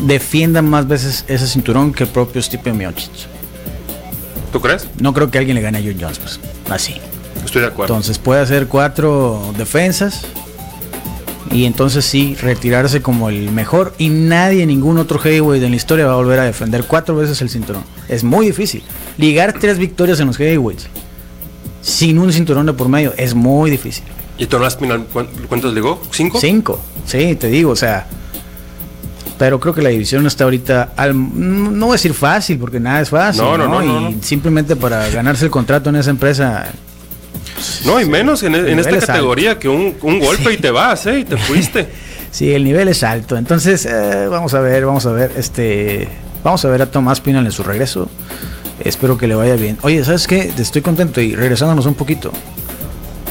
defienda 0.00 0.62
más 0.62 0.86
veces 0.86 1.24
ese 1.28 1.46
cinturón 1.46 1.92
que 1.92 2.04
el 2.04 2.10
propio 2.10 2.40
Stipe 2.42 2.72
Miocic. 2.72 3.10
¿Tú 4.52 4.60
crees? 4.60 4.86
No 4.98 5.12
creo 5.12 5.30
que 5.30 5.38
alguien 5.38 5.54
le 5.56 5.62
gane 5.62 5.78
a 5.78 5.82
John 5.82 5.96
Jones, 6.00 6.18
pues, 6.18 6.40
así. 6.70 6.94
Estoy 7.44 7.62
de 7.62 7.68
acuerdo. 7.68 7.94
Entonces 7.94 8.18
puede 8.18 8.40
hacer 8.40 8.66
cuatro 8.66 9.52
defensas 9.56 10.22
y 11.50 11.64
entonces 11.64 12.04
sí 12.04 12.36
retirarse 12.40 13.00
como 13.00 13.28
el 13.30 13.50
mejor 13.52 13.94
y 13.98 14.08
nadie, 14.10 14.66
ningún 14.66 14.98
otro 14.98 15.18
heavyweight 15.18 15.62
en 15.62 15.70
la 15.70 15.76
historia 15.76 16.06
va 16.06 16.12
a 16.12 16.16
volver 16.16 16.40
a 16.40 16.44
defender 16.44 16.84
cuatro 16.84 17.16
veces 17.16 17.40
el 17.40 17.48
cinturón. 17.48 17.84
Es 18.08 18.24
muy 18.24 18.46
difícil. 18.46 18.82
Ligar 19.16 19.54
tres 19.58 19.78
victorias 19.78 20.20
en 20.20 20.26
los 20.26 20.36
heavyweights 20.36 20.86
sin 21.80 22.18
un 22.18 22.32
cinturón 22.32 22.66
de 22.66 22.72
por 22.74 22.88
medio 22.88 23.14
es 23.16 23.34
muy 23.34 23.70
difícil. 23.70 24.04
¿Y 24.36 24.46
Tomás 24.46 24.76
Pinal 24.76 25.04
cuán- 25.12 25.28
cuántos 25.48 25.72
ligó? 25.74 26.00
¿Cinco? 26.10 26.38
Cinco, 26.40 26.80
sí, 27.06 27.34
te 27.36 27.48
digo, 27.48 27.70
o 27.72 27.76
sea. 27.76 28.06
Pero 29.38 29.60
creo 29.60 29.72
que 29.74 29.82
la 29.82 29.90
división 29.90 30.26
está 30.26 30.44
ahorita, 30.44 30.92
al- 30.96 31.14
no 31.16 31.86
voy 31.86 31.92
a 31.94 31.96
decir 31.96 32.12
fácil, 32.14 32.58
porque 32.58 32.80
nada 32.80 33.00
es 33.00 33.08
fácil. 33.10 33.42
No, 33.44 33.56
no, 33.56 33.68
no, 33.68 34.10
y 34.10 34.18
simplemente 34.22 34.74
para 34.76 35.08
ganarse 35.10 35.44
el 35.44 35.50
contrato 35.50 35.90
en 35.90 35.96
esa 35.96 36.10
empresa. 36.10 36.66
No, 37.84 38.00
y 38.00 38.04
menos 38.04 38.42
en, 38.42 38.54
en 38.54 38.62
nivel 38.64 38.78
esta 38.80 38.96
es 38.96 39.06
categoría 39.06 39.58
que 39.58 39.68
un, 39.68 39.94
un 40.02 40.18
golpe 40.18 40.52
y 40.54 40.56
te 40.56 40.70
vas, 40.70 41.06
¿eh? 41.06 41.20
Y 41.20 41.24
te 41.24 41.36
fuiste. 41.36 41.88
Sí, 42.30 42.52
el 42.52 42.62
nivel 42.62 42.88
es 42.88 43.02
alto. 43.04 43.38
Entonces, 43.38 43.86
eh, 43.86 44.26
vamos 44.30 44.52
a 44.52 44.60
ver, 44.60 44.84
vamos 44.84 45.06
a 45.06 45.12
ver. 45.12 45.32
Este, 45.38 46.06
vamos 46.44 46.62
a 46.62 46.68
ver 46.68 46.82
a 46.82 46.86
Tomás 46.90 47.22
Pinal 47.22 47.46
en 47.46 47.52
su 47.52 47.62
regreso. 47.62 48.10
Espero 48.84 49.16
que 49.16 49.26
le 49.26 49.34
vaya 49.34 49.54
bien. 49.56 49.78
Oye, 49.80 50.04
¿sabes 50.04 50.26
qué? 50.26 50.52
Estoy 50.58 50.82
contento 50.82 51.22
y 51.22 51.34
regresándonos 51.34 51.86
un 51.86 51.94
poquito. 51.94 52.30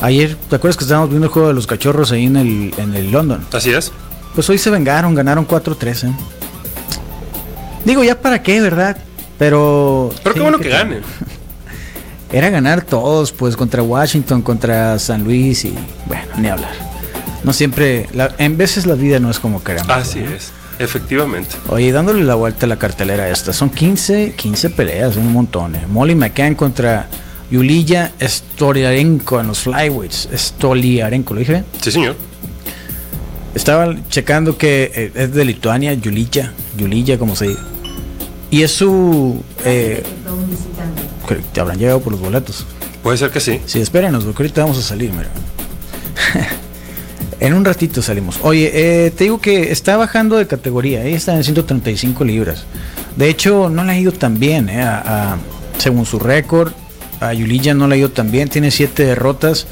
Ayer, 0.01 0.35
¿te 0.49 0.55
acuerdas 0.55 0.77
que 0.77 0.83
estábamos 0.83 1.11
viendo 1.11 1.27
el 1.27 1.31
juego 1.31 1.47
de 1.49 1.53
los 1.53 1.67
cachorros 1.67 2.11
ahí 2.11 2.25
en 2.25 2.37
el, 2.37 2.73
en 2.79 2.95
el 2.95 3.11
London? 3.11 3.45
Así 3.53 3.71
es. 3.71 3.91
Pues 4.37 4.47
hoy 4.51 4.59
se 4.59 4.69
vengaron, 4.69 5.15
ganaron 5.15 5.47
4-3. 5.47 6.09
¿eh? 6.09 6.11
Digo, 7.85 8.03
ya 8.03 8.21
para 8.21 8.43
qué, 8.43 8.61
¿verdad? 8.61 8.95
Pero. 9.39 10.11
Pero 10.21 10.35
qué 10.35 10.41
bueno 10.41 10.57
¿qué 10.59 10.65
que 10.65 10.69
tal? 10.69 10.89
ganen. 10.89 11.01
Era 12.31 12.51
ganar 12.51 12.83
todos, 12.83 13.31
pues 13.31 13.55
contra 13.57 13.81
Washington, 13.81 14.43
contra 14.43 14.99
San 14.99 15.23
Luis 15.23 15.65
y. 15.65 15.73
Bueno, 16.05 16.25
ni 16.37 16.49
hablar. 16.49 16.69
No 17.43 17.51
siempre. 17.51 18.07
la- 18.13 18.35
en 18.37 18.57
veces 18.57 18.85
la 18.85 18.93
vida 18.93 19.19
no 19.19 19.31
es 19.31 19.39
como 19.39 19.63
queremos. 19.63 19.89
Así 19.89 20.19
¿no? 20.19 20.29
es. 20.29 20.51
Efectivamente. 20.77 21.55
Oye, 21.69 21.91
dándole 21.91 22.23
la 22.23 22.35
vuelta 22.35 22.67
a 22.67 22.69
la 22.69 22.77
cartelera 22.77 23.29
esta, 23.29 23.53
son 23.53 23.71
15, 23.71 24.33
15 24.37 24.69
peleas, 24.69 25.15
un 25.15 25.33
montón. 25.33 25.75
eh. 25.75 25.81
Molly 25.89 26.13
McCann 26.13 26.53
contra 26.53 27.07
Yulia 27.49 28.11
Stoliarenko 28.21 29.39
en 29.41 29.47
los 29.47 29.61
flyweights. 29.61 30.29
Stoliarenko, 30.31 31.33
¿lo 31.33 31.39
dije? 31.39 31.63
Sí, 31.81 31.91
señor. 31.91 32.15
Estaba 33.55 33.95
checando 34.09 34.57
que 34.57 34.91
eh, 34.93 35.11
es 35.15 35.33
de 35.33 35.45
Lituania, 35.45 35.93
Yulia, 35.93 36.53
Yulia, 36.77 37.17
como 37.17 37.35
se 37.35 37.49
dice. 37.49 37.61
Y 38.51 38.61
es 38.63 38.71
su... 38.71 39.41
Eh, 39.65 40.03
te 41.53 41.59
habrán 41.59 41.77
llegado 41.77 41.99
por 41.99 42.13
los 42.13 42.21
boletos. 42.21 42.65
Puede 43.03 43.17
ser 43.17 43.31
que 43.31 43.39
sí. 43.39 43.59
Sí, 43.65 43.79
espéranos, 43.81 44.23
porque 44.23 44.43
ahorita 44.43 44.61
vamos 44.61 44.77
a 44.77 44.81
salir, 44.81 45.11
mira. 45.11 45.29
en 47.39 47.53
un 47.53 47.65
ratito 47.65 48.01
salimos. 48.01 48.39
Oye, 48.43 48.71
eh, 48.73 49.11
te 49.11 49.25
digo 49.25 49.39
que 49.41 49.71
está 49.71 49.97
bajando 49.97 50.37
de 50.37 50.47
categoría, 50.47 51.03
ella 51.03 51.17
está 51.17 51.35
en 51.35 51.43
135 51.43 52.23
libras. 52.23 52.65
De 53.15 53.29
hecho, 53.29 53.69
no 53.69 53.83
le 53.83 53.91
ha 53.93 53.99
ido 53.99 54.11
tan 54.11 54.39
bien, 54.39 54.69
eh, 54.69 54.81
a- 54.81 55.33
a- 55.33 55.37
según 55.77 56.05
su 56.05 56.19
récord. 56.19 56.71
A 57.19 57.33
Yulia 57.33 57.73
no 57.73 57.87
le 57.87 57.95
ha 57.95 57.97
ido 57.97 58.11
tan 58.11 58.29
bien, 58.31 58.47
tiene 58.47 58.69
7 58.71 59.03
derrotas. 59.03 59.65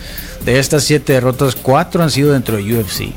De 0.43 0.59
estas 0.59 0.83
7 0.83 1.13
derrotas, 1.13 1.55
4 1.55 2.01
han 2.03 2.09
sido 2.11 2.33
dentro 2.33 2.57
de 2.57 2.63
UFC. 2.79 3.09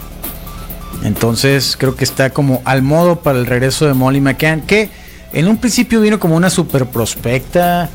Entonces 1.04 1.76
creo 1.78 1.94
que 1.96 2.04
está 2.04 2.30
como 2.30 2.60
al 2.64 2.82
modo 2.82 3.20
para 3.20 3.38
el 3.38 3.46
regreso 3.46 3.86
de 3.86 3.94
Molly 3.94 4.20
McCann, 4.20 4.62
que 4.62 4.90
en 5.32 5.46
un 5.48 5.56
principio 5.58 6.00
vino 6.00 6.18
como 6.18 6.36
una 6.36 6.50
super 6.50 6.86
prospecta 6.86 7.88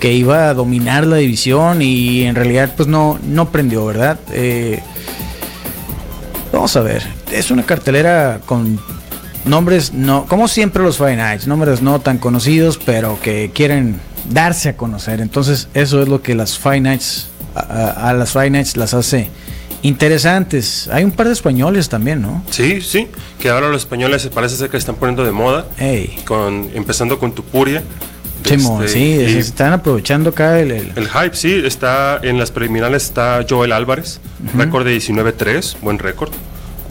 que 0.00 0.12
iba 0.12 0.48
a 0.48 0.54
dominar 0.54 1.06
la 1.06 1.16
división 1.16 1.82
y 1.82 2.22
en 2.22 2.34
realidad 2.34 2.72
pues 2.76 2.88
no, 2.88 3.18
no 3.22 3.50
prendió, 3.50 3.84
¿verdad? 3.86 4.18
Eh, 4.32 4.80
vamos 6.52 6.74
a 6.76 6.80
ver, 6.80 7.02
es 7.30 7.50
una 7.50 7.62
cartelera 7.64 8.40
con 8.46 8.80
nombres 9.44 9.92
no, 9.92 10.24
como 10.26 10.48
siempre 10.48 10.82
los 10.82 10.96
Fight 10.98 11.18
Nights, 11.18 11.46
nombres 11.46 11.82
no 11.82 12.00
tan 12.00 12.18
conocidos, 12.18 12.78
pero 12.84 13.18
que 13.20 13.50
quieren 13.54 14.00
darse 14.30 14.70
a 14.70 14.76
conocer. 14.76 15.20
Entonces 15.20 15.68
eso 15.74 16.02
es 16.02 16.08
lo 16.08 16.22
que 16.22 16.34
las 16.34 16.58
Fight 16.58 16.82
Nights, 16.82 17.28
a, 17.54 18.08
a- 18.08 18.12
las 18.14 18.30
Fight 18.32 18.52
Nights 18.52 18.76
las 18.76 18.94
hace 18.94 19.30
interesantes. 19.82 20.88
Hay 20.92 21.04
un 21.04 21.12
par 21.12 21.26
de 21.26 21.32
españoles 21.32 21.88
también, 21.88 22.22
¿no? 22.22 22.42
Sí, 22.50 22.80
sí. 22.80 23.08
Que 23.38 23.50
ahora 23.50 23.68
los 23.68 23.82
españoles 23.82 24.26
parece 24.34 24.56
ser 24.56 24.70
que 24.70 24.76
están 24.76 24.94
poniendo 24.96 25.24
de 25.24 25.32
moda. 25.32 25.66
Ey, 25.78 26.16
Con, 26.24 26.70
empezando 26.74 27.18
con 27.18 27.32
Tupuria. 27.32 27.82
Este, 28.44 28.88
sí, 28.88 28.98
y 29.20 29.36
están 29.38 29.72
aprovechando 29.72 30.30
acá 30.30 30.58
el, 30.58 30.72
el- 30.72 30.92
El 30.96 31.08
hype, 31.08 31.34
sí, 31.36 31.62
está 31.64 32.18
en 32.24 32.38
las 32.38 32.50
preliminares 32.50 33.04
está 33.04 33.46
Joel 33.48 33.70
Álvarez, 33.70 34.20
récord 34.56 34.84
de 34.84 34.96
19-3, 34.96 35.76
buen 35.80 35.98
récord. 36.00 36.30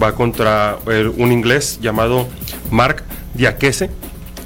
Va 0.02 0.16
contra 0.16 0.78
el- 0.88 1.10
un 1.10 1.32
inglés 1.34 1.80
llamado 1.82 2.28
Mark 2.72 3.04
Diakese, 3.34 3.90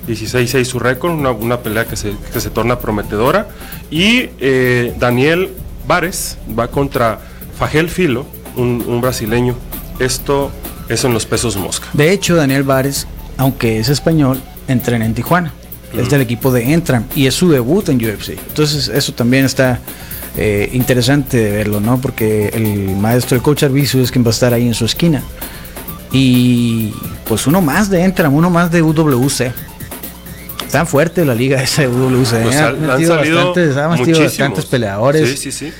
16-6 0.07 0.65
su 0.65 0.79
récord, 0.79 1.11
una, 1.11 1.29
una 1.31 1.59
pelea 1.59 1.85
que 1.85 1.95
se, 1.95 2.11
que 2.33 2.41
se 2.41 2.49
torna 2.49 2.79
prometedora. 2.79 3.49
Y 3.91 4.29
eh, 4.39 4.93
Daniel 4.99 5.49
Vares 5.87 6.39
va 6.57 6.69
contra 6.69 7.19
Fagel 7.57 7.89
Filo, 7.89 8.25
un, 8.55 8.83
un 8.87 9.01
brasileño. 9.01 9.55
Esto 9.99 10.51
es 10.89 11.03
en 11.03 11.13
los 11.13 11.25
pesos 11.25 11.55
mosca. 11.57 11.87
De 11.93 12.11
hecho, 12.11 12.35
Daniel 12.35 12.63
Vares, 12.63 13.07
aunque 13.37 13.79
es 13.79 13.89
español, 13.89 14.41
entrena 14.67 15.05
en 15.05 15.13
Tijuana. 15.13 15.51
Es 15.97 16.09
del 16.09 16.19
equipo 16.19 16.51
de 16.51 16.73
Entram 16.73 17.05
y 17.15 17.25
es 17.27 17.35
su 17.35 17.49
debut 17.49 17.87
en 17.87 17.95
UFC. 17.97 18.31
Entonces, 18.31 18.89
eso 18.89 19.13
también 19.13 19.45
está 19.45 19.79
eh, 20.35 20.69
interesante 20.73 21.37
de 21.37 21.51
verlo, 21.51 21.79
¿no? 21.79 22.01
Porque 22.01 22.49
el 22.49 22.97
maestro, 22.97 23.37
el 23.37 23.41
coach 23.41 23.63
Arbizu, 23.63 24.01
es 24.01 24.11
quien 24.11 24.25
va 24.25 24.27
a 24.27 24.31
estar 24.31 24.53
ahí 24.53 24.67
en 24.67 24.73
su 24.73 24.83
esquina. 24.83 25.23
Y 26.11 26.93
pues 27.25 27.47
uno 27.47 27.61
más 27.61 27.89
de 27.89 28.03
Entram, 28.03 28.33
uno 28.33 28.49
más 28.49 28.71
de 28.71 28.81
UWC. 28.81 29.53
Está 30.65 30.85
fuerte 30.85 31.23
la 31.23 31.33
liga 31.35 31.61
esa 31.61 31.83
de 31.83 31.87
UWC. 31.87 32.33
¿eh? 32.33 32.39
Pues 32.43 32.55
ha 32.57 32.67
han- 32.67 32.75
salido 33.07 33.53
bastantes 34.23 34.65
peleadores. 34.65 35.29
Sí, 35.29 35.37
sí, 35.37 35.51
sí. 35.51 35.73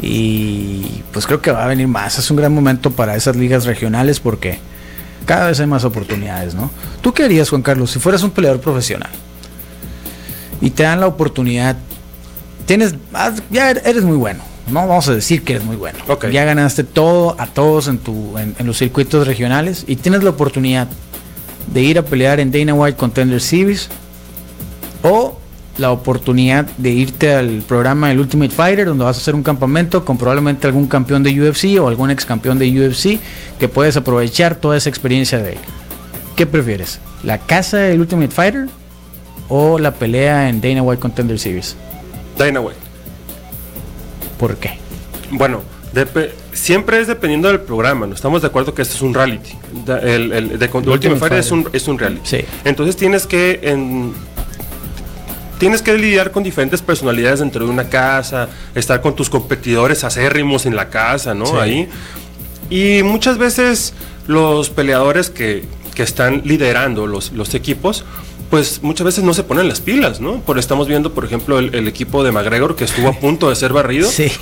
Y 0.00 1.02
pues 1.12 1.26
creo 1.26 1.40
que 1.42 1.50
va 1.52 1.64
a 1.64 1.66
venir 1.68 1.86
más. 1.88 2.18
Es 2.18 2.30
un 2.30 2.36
gran 2.36 2.52
momento 2.54 2.90
para 2.90 3.14
esas 3.16 3.36
ligas 3.36 3.64
regionales 3.66 4.20
porque 4.20 4.58
cada 5.26 5.48
vez 5.48 5.60
hay 5.60 5.66
más 5.66 5.84
oportunidades, 5.84 6.54
¿no? 6.54 6.70
¿Tú 7.02 7.12
qué 7.12 7.24
harías, 7.24 7.50
Juan 7.50 7.62
Carlos, 7.62 7.90
si 7.90 7.98
fueras 7.98 8.22
un 8.22 8.30
peleador 8.30 8.60
profesional? 8.60 9.10
Y 10.60 10.70
te 10.70 10.84
dan 10.84 11.00
la 11.00 11.06
oportunidad. 11.06 11.76
Tienes. 12.66 12.94
ah, 13.12 13.32
Ya 13.50 13.70
eres 13.70 14.04
muy 14.04 14.16
bueno. 14.16 14.42
No 14.68 14.86
vamos 14.86 15.08
a 15.08 15.14
decir 15.14 15.42
que 15.42 15.54
eres 15.54 15.64
muy 15.64 15.76
bueno. 15.76 15.98
Ok. 16.08 16.28
Ya 16.28 16.44
ganaste 16.44 16.84
todo 16.84 17.34
a 17.38 17.46
todos 17.46 17.88
en, 17.88 17.98
tu, 17.98 18.38
en, 18.38 18.54
en 18.58 18.66
los 18.66 18.78
circuitos 18.78 19.26
regionales. 19.26 19.84
Y 19.88 19.96
tienes 19.96 20.22
la 20.22 20.30
oportunidad 20.30 20.88
de 21.72 21.82
ir 21.82 21.98
a 21.98 22.02
pelear 22.04 22.38
en 22.40 22.52
Dana 22.52 22.72
White 22.74 22.96
Contender 22.96 23.40
Series. 23.40 23.88
O 25.02 25.38
la 25.78 25.90
oportunidad 25.90 26.66
de 26.76 26.90
irte 26.90 27.34
al 27.34 27.62
programa 27.66 28.10
El 28.12 28.20
Ultimate 28.20 28.50
Fighter, 28.50 28.86
donde 28.86 29.04
vas 29.04 29.16
a 29.16 29.20
hacer 29.20 29.34
un 29.34 29.42
campamento 29.42 30.04
con 30.04 30.18
probablemente 30.18 30.66
algún 30.66 30.86
campeón 30.86 31.22
de 31.22 31.30
UFC 31.40 31.80
o 31.80 31.88
algún 31.88 32.10
ex 32.10 32.24
campeón 32.26 32.58
de 32.58 32.68
UFC 32.68 33.18
que 33.58 33.68
puedes 33.68 33.96
aprovechar 33.96 34.54
toda 34.56 34.76
esa 34.76 34.88
experiencia 34.90 35.38
de 35.38 35.52
él. 35.52 35.58
¿Qué 36.36 36.46
prefieres? 36.46 37.00
¿La 37.22 37.38
casa 37.38 37.78
del 37.78 38.00
Ultimate 38.00 38.30
Fighter 38.30 38.68
o 39.48 39.78
la 39.78 39.92
pelea 39.92 40.48
en 40.48 40.60
Dana 40.60 40.82
White 40.82 41.00
Contender 41.00 41.38
Series? 41.38 41.76
Dana 42.36 42.60
White. 42.60 42.78
¿Por 44.38 44.56
qué? 44.56 44.78
Bueno, 45.30 45.62
siempre 46.52 47.00
es 47.00 47.06
dependiendo 47.06 47.48
del 47.48 47.60
programa, 47.60 48.06
¿no? 48.06 48.14
Estamos 48.14 48.42
de 48.42 48.48
acuerdo 48.48 48.74
que 48.74 48.82
esto 48.82 48.94
es 48.96 49.02
un 49.02 49.14
reality. 49.14 49.52
El, 50.02 50.58
Ultimate, 50.72 51.16
Fighter 51.16 51.38
es 51.38 51.50
un, 51.50 51.68
es 51.72 51.88
un 51.88 51.98
reality. 51.98 52.20
Sí. 52.24 52.44
Entonces 52.64 52.96
tienes 52.96 53.26
que 53.26 53.60
en- 53.62 54.12
tienes 55.62 55.80
que 55.80 55.96
lidiar 55.96 56.32
con 56.32 56.42
diferentes 56.42 56.82
personalidades 56.82 57.38
dentro 57.38 57.64
de 57.64 57.70
una 57.70 57.88
casa, 57.88 58.48
estar 58.74 59.00
con 59.00 59.14
tus 59.14 59.30
competidores 59.30 60.02
acérrimos 60.02 60.66
en 60.66 60.74
la 60.74 60.90
casa, 60.90 61.34
¿no? 61.34 61.46
Sí. 61.46 61.56
Ahí. 61.56 61.88
Y 62.68 63.04
muchas 63.04 63.38
veces 63.38 63.94
los 64.26 64.70
peleadores 64.70 65.30
que, 65.30 65.62
que 65.94 66.02
están 66.02 66.42
liderando 66.44 67.06
los, 67.06 67.30
los 67.30 67.54
equipos, 67.54 68.04
pues 68.50 68.82
muchas 68.82 69.04
veces 69.04 69.22
no 69.22 69.34
se 69.34 69.44
ponen 69.44 69.68
las 69.68 69.80
pilas, 69.80 70.20
¿no? 70.20 70.40
Por 70.40 70.58
estamos 70.58 70.88
viendo, 70.88 71.12
por 71.14 71.24
ejemplo, 71.24 71.60
el, 71.60 71.72
el 71.76 71.86
equipo 71.86 72.24
de 72.24 72.32
McGregor 72.32 72.74
que 72.74 72.82
estuvo 72.82 73.06
a 73.06 73.12
punto 73.12 73.48
de 73.48 73.54
ser 73.54 73.72
barrido 73.72 74.10
Sí, 74.10 74.32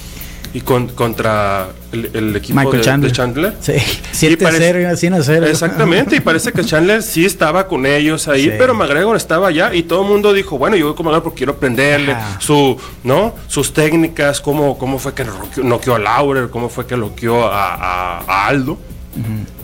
y 0.52 0.62
con, 0.62 0.88
contra 0.88 1.68
el, 1.92 2.10
el 2.12 2.34
equipo 2.36 2.72
de, 2.72 2.80
Chandler. 2.80 3.10
de 3.12 3.16
Chandler. 3.16 3.54
sí. 3.60 3.72
Y 3.72 4.26
7-0, 4.26 4.38
parece- 4.42 4.96
100 4.96 5.14
a 5.14 5.22
0. 5.22 5.46
Exactamente, 5.46 6.16
y 6.16 6.20
parece 6.20 6.52
que 6.52 6.64
Chandler 6.64 7.02
sí 7.02 7.24
estaba 7.24 7.68
con 7.68 7.86
ellos 7.86 8.26
ahí, 8.28 8.44
Sí. 8.44 8.50
pero 8.58 8.74
McGregor 8.74 9.16
estaba 9.16 9.48
allá 9.48 9.72
y 9.74 9.84
todo 9.84 10.02
el 10.02 10.08
mundo 10.08 10.32
dijo, 10.32 10.58
bueno, 10.58 10.76
yo 10.76 10.86
voy 10.86 10.94
con 10.96 11.06
McGregor 11.06 11.22
porque 11.22 11.38
quiero 11.38 11.52
aprenderle 11.52 12.16
su, 12.40 12.76
¿no? 13.04 13.34
sus 13.46 13.72
técnicas, 13.72 14.40
cómo, 14.40 14.76
cómo 14.76 14.98
fue 14.98 15.14
que 15.14 15.24
noqueó- 15.62 15.94
a 15.94 15.98
Laurer, 16.00 16.50
cómo 16.50 16.68
fue 16.68 16.84
que 16.86 16.96
noqueó 16.96 17.46
a, 17.46 17.74
a- 17.74 18.18
a 18.26 18.46
Aldo. 18.48 18.76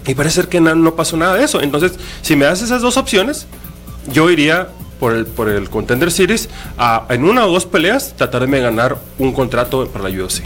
Y 0.07 0.15
parece 0.15 0.37
ser 0.37 0.49
que 0.49 0.61
na- 0.61 0.75
no 0.77 0.95
pasó 0.95 1.17
nada 1.17 1.35
de 1.35 1.45
eso. 1.45 1.61
Entonces, 1.61 1.93
si 2.23 2.37
me 2.37 2.45
das 2.45 2.63
esas 2.63 2.81
dos 2.81 2.97
opciones, 2.97 3.47
yo 4.13 4.31
iría 4.31 4.69
por 5.01 5.13
el, 5.13 5.27
por 5.27 5.49
el 5.49 5.69
Contender 5.69 6.11
Series 6.13 6.49
a, 6.79 7.07
en 7.11 7.25
una 7.25 7.45
o 7.45 7.51
dos 7.53 7.67
peleas 7.67 8.15
tratar 8.17 8.47
de 8.49 8.61
ganar 8.61 8.97
un 9.19 9.33
contrato 9.33 9.87
para 9.89 10.09
la 10.09 10.25
UFC. 10.25 10.43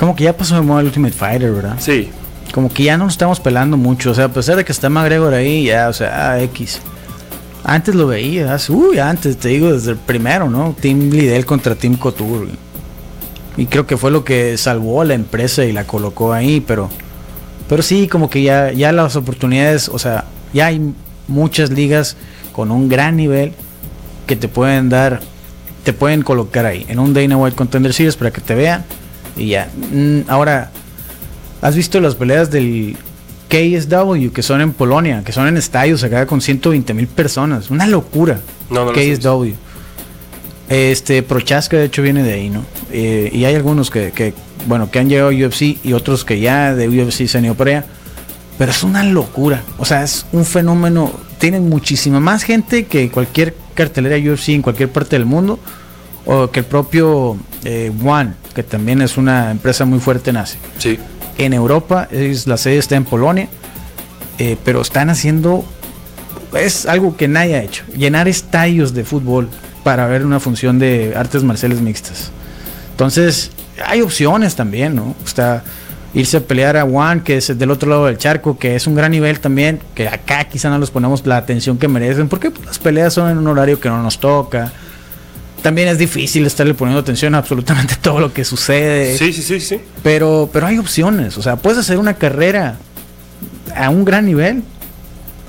Como 0.00 0.16
que 0.16 0.24
ya 0.24 0.34
pasó 0.34 0.54
de 0.54 0.62
moda 0.62 0.80
el 0.80 0.86
Ultimate 0.86 1.12
Fighter, 1.12 1.52
¿verdad? 1.52 1.76
Sí, 1.78 2.08
Como 2.54 2.72
que 2.72 2.84
ya 2.84 2.96
no 2.96 3.04
nos 3.04 3.12
estamos 3.12 3.38
pelando 3.38 3.76
mucho. 3.76 4.12
O 4.12 4.14
sea, 4.14 4.24
a 4.24 4.28
pesar 4.32 4.56
de 4.56 4.64
que 4.64 4.72
está 4.72 4.88
McGregor 4.88 5.34
ahí, 5.34 5.66
ya, 5.66 5.90
o 5.90 5.92
sea, 5.92 6.30
ah, 6.30 6.42
X. 6.44 6.80
Antes 7.64 7.94
lo 7.94 8.06
veías, 8.06 8.70
uy, 8.70 8.98
antes, 8.98 9.36
te 9.36 9.50
digo, 9.50 9.70
desde 9.70 9.90
el 9.90 9.98
primero, 9.98 10.48
¿no? 10.48 10.74
Team 10.80 11.10
Lidl 11.10 11.44
contra 11.44 11.74
Team 11.74 11.96
Couture. 11.96 12.48
Y 13.58 13.66
creo 13.66 13.86
que 13.86 13.98
fue 13.98 14.10
lo 14.10 14.24
que 14.24 14.56
salvó 14.56 15.02
a 15.02 15.04
la 15.04 15.12
empresa 15.12 15.66
y 15.66 15.72
la 15.72 15.84
colocó 15.84 16.32
ahí, 16.32 16.62
pero 16.62 16.88
pero 17.68 17.82
sí, 17.82 18.08
como 18.08 18.30
que 18.30 18.42
ya, 18.42 18.72
ya 18.72 18.92
las 18.92 19.16
oportunidades, 19.16 19.90
o 19.90 19.98
sea, 19.98 20.24
ya 20.54 20.66
hay 20.66 20.94
muchas 21.28 21.68
ligas 21.68 22.16
con 22.52 22.70
un 22.70 22.88
gran 22.88 23.16
nivel 23.16 23.52
que 24.26 24.34
te 24.34 24.48
pueden 24.48 24.88
dar, 24.88 25.20
te 25.84 25.92
pueden 25.92 26.22
colocar 26.22 26.64
ahí 26.64 26.86
en 26.88 26.98
un 26.98 27.12
Dana 27.12 27.36
White 27.36 27.54
Contender 27.54 27.92
Series 27.92 28.16
para 28.16 28.30
que 28.30 28.40
te 28.40 28.54
vean 28.54 28.82
y 29.40 29.48
ya. 29.48 29.70
Mm, 29.92 30.20
ahora, 30.28 30.70
¿has 31.62 31.74
visto 31.74 31.98
las 32.00 32.14
peleas 32.14 32.50
del 32.50 32.96
KSW 33.48 34.28
que 34.32 34.42
son 34.42 34.60
en 34.60 34.72
Polonia, 34.72 35.22
que 35.24 35.32
son 35.32 35.48
en 35.48 35.56
estadios 35.56 36.04
acá 36.04 36.26
con 36.26 36.40
120 36.40 36.94
mil 36.94 37.08
personas? 37.08 37.70
Una 37.70 37.86
locura. 37.86 38.40
No, 38.68 38.84
no. 38.84 38.92
KSW. 38.92 39.52
Este, 40.68 41.22
Prochaska 41.22 41.78
de 41.78 41.86
hecho 41.86 42.02
viene 42.02 42.22
de 42.22 42.34
ahí, 42.34 42.50
¿no? 42.50 42.64
Eh, 42.92 43.30
y 43.32 43.44
hay 43.44 43.56
algunos 43.56 43.90
que, 43.90 44.12
que, 44.12 44.34
bueno, 44.66 44.90
que 44.90 45.00
han 45.00 45.08
llegado 45.08 45.30
a 45.30 45.32
UFC 45.32 45.78
y 45.82 45.94
otros 45.94 46.24
que 46.24 46.38
ya 46.38 46.74
de 46.74 46.88
UFC 46.88 47.26
se 47.26 47.38
han 47.38 47.46
ido 47.46 47.54
para 47.54 47.70
allá. 47.70 47.86
Pero 48.58 48.70
es 48.70 48.82
una 48.82 49.02
locura. 49.02 49.62
O 49.78 49.86
sea, 49.86 50.04
es 50.04 50.26
un 50.32 50.44
fenómeno. 50.44 51.12
Tienen 51.38 51.70
muchísima 51.70 52.20
más 52.20 52.42
gente 52.42 52.84
que 52.84 53.10
cualquier 53.10 53.56
cartelera 53.74 54.16
UFC 54.16 54.50
en 54.50 54.60
cualquier 54.60 54.90
parte 54.90 55.16
del 55.16 55.24
mundo. 55.24 55.58
O 56.26 56.50
que 56.50 56.60
el 56.60 56.66
propio 56.66 57.38
eh, 57.64 57.92
One, 58.04 58.32
que 58.54 58.62
también 58.62 59.02
es 59.02 59.16
una 59.16 59.50
empresa 59.50 59.84
muy 59.84 60.00
fuerte 60.00 60.30
en 60.30 60.38
Asia. 60.38 60.58
Sí. 60.78 60.98
En 61.38 61.52
Europa, 61.52 62.08
es, 62.10 62.46
la 62.46 62.56
sede 62.56 62.78
está 62.78 62.96
en 62.96 63.04
Polonia. 63.04 63.48
eh, 64.40 64.56
pero 64.64 64.80
están 64.80 65.10
haciendo. 65.10 65.64
Es 66.54 66.86
algo 66.86 67.16
que 67.16 67.28
nadie 67.28 67.56
ha 67.56 67.62
hecho. 67.62 67.84
Llenar 67.94 68.26
estadios 68.26 68.94
de 68.94 69.04
fútbol 69.04 69.48
para 69.84 70.06
ver 70.06 70.24
una 70.24 70.40
función 70.40 70.78
de 70.78 71.12
artes 71.14 71.44
marciales 71.44 71.80
mixtas. 71.80 72.32
Entonces, 72.92 73.50
hay 73.86 74.00
opciones 74.00 74.56
también, 74.56 74.96
¿no? 74.96 75.14
Está 75.24 75.62
irse 76.12 76.38
a 76.38 76.40
pelear 76.40 76.76
a 76.76 76.84
One, 76.84 77.22
que 77.22 77.36
es 77.36 77.56
del 77.56 77.70
otro 77.70 77.88
lado 77.88 78.06
del 78.06 78.18
charco, 78.18 78.58
que 78.58 78.74
es 78.74 78.86
un 78.86 78.94
gran 78.94 79.12
nivel 79.12 79.38
también, 79.40 79.78
que 79.94 80.08
acá 80.08 80.44
quizá 80.44 80.68
no 80.68 80.78
les 80.78 80.90
ponemos 80.90 81.24
la 81.24 81.36
atención 81.36 81.78
que 81.78 81.86
merecen, 81.86 82.28
porque 82.28 82.50
pues, 82.50 82.66
las 82.66 82.78
peleas 82.78 83.14
son 83.14 83.30
en 83.30 83.38
un 83.38 83.46
horario 83.46 83.78
que 83.78 83.88
no 83.88 84.02
nos 84.02 84.18
toca. 84.18 84.72
También 85.62 85.88
es 85.88 85.98
difícil 85.98 86.46
estarle 86.46 86.74
poniendo 86.74 87.00
atención 87.00 87.34
a 87.34 87.38
absolutamente 87.38 87.96
todo 88.00 88.20
lo 88.20 88.32
que 88.32 88.44
sucede. 88.44 89.16
Sí, 89.18 89.32
sí, 89.32 89.42
sí, 89.42 89.60
sí. 89.60 89.80
Pero, 90.02 90.48
pero 90.52 90.66
hay 90.66 90.78
opciones. 90.78 91.36
O 91.38 91.42
sea, 91.42 91.56
puedes 91.56 91.78
hacer 91.78 91.98
una 91.98 92.14
carrera 92.14 92.76
a 93.76 93.90
un 93.90 94.04
gran 94.04 94.26
nivel 94.26 94.62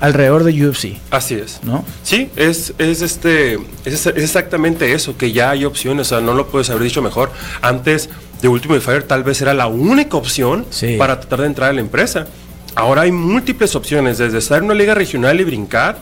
alrededor 0.00 0.42
de 0.42 0.66
UFC, 0.68 0.98
Así 1.12 1.34
es. 1.34 1.60
¿no? 1.62 1.84
Sí, 2.02 2.28
es, 2.34 2.74
es 2.78 3.02
este 3.02 3.54
es, 3.84 4.04
es 4.04 4.06
exactamente 4.06 4.92
eso, 4.94 5.16
que 5.16 5.30
ya 5.30 5.50
hay 5.50 5.64
opciones, 5.64 6.08
o 6.08 6.16
sea, 6.16 6.20
no 6.20 6.34
lo 6.34 6.48
puedes 6.48 6.68
haber 6.70 6.82
dicho 6.82 7.00
mejor. 7.02 7.30
Antes 7.60 8.08
de 8.40 8.48
Ultimate 8.48 8.80
Fighter 8.80 9.04
tal 9.04 9.22
vez 9.22 9.40
era 9.40 9.54
la 9.54 9.68
única 9.68 10.16
opción 10.16 10.66
Sí. 10.70 10.96
para 10.98 11.20
tratar 11.20 11.42
de 11.42 11.46
entrar 11.46 11.70
a 11.70 11.72
la 11.72 11.80
empresa. 11.80 12.26
Ahora 12.74 13.02
hay 13.02 13.12
múltiples 13.12 13.76
opciones, 13.76 14.18
desde 14.18 14.38
estar 14.38 14.58
en 14.58 14.64
una 14.64 14.74
liga 14.74 14.94
regional 14.94 15.40
y 15.40 15.44
brincar 15.44 15.98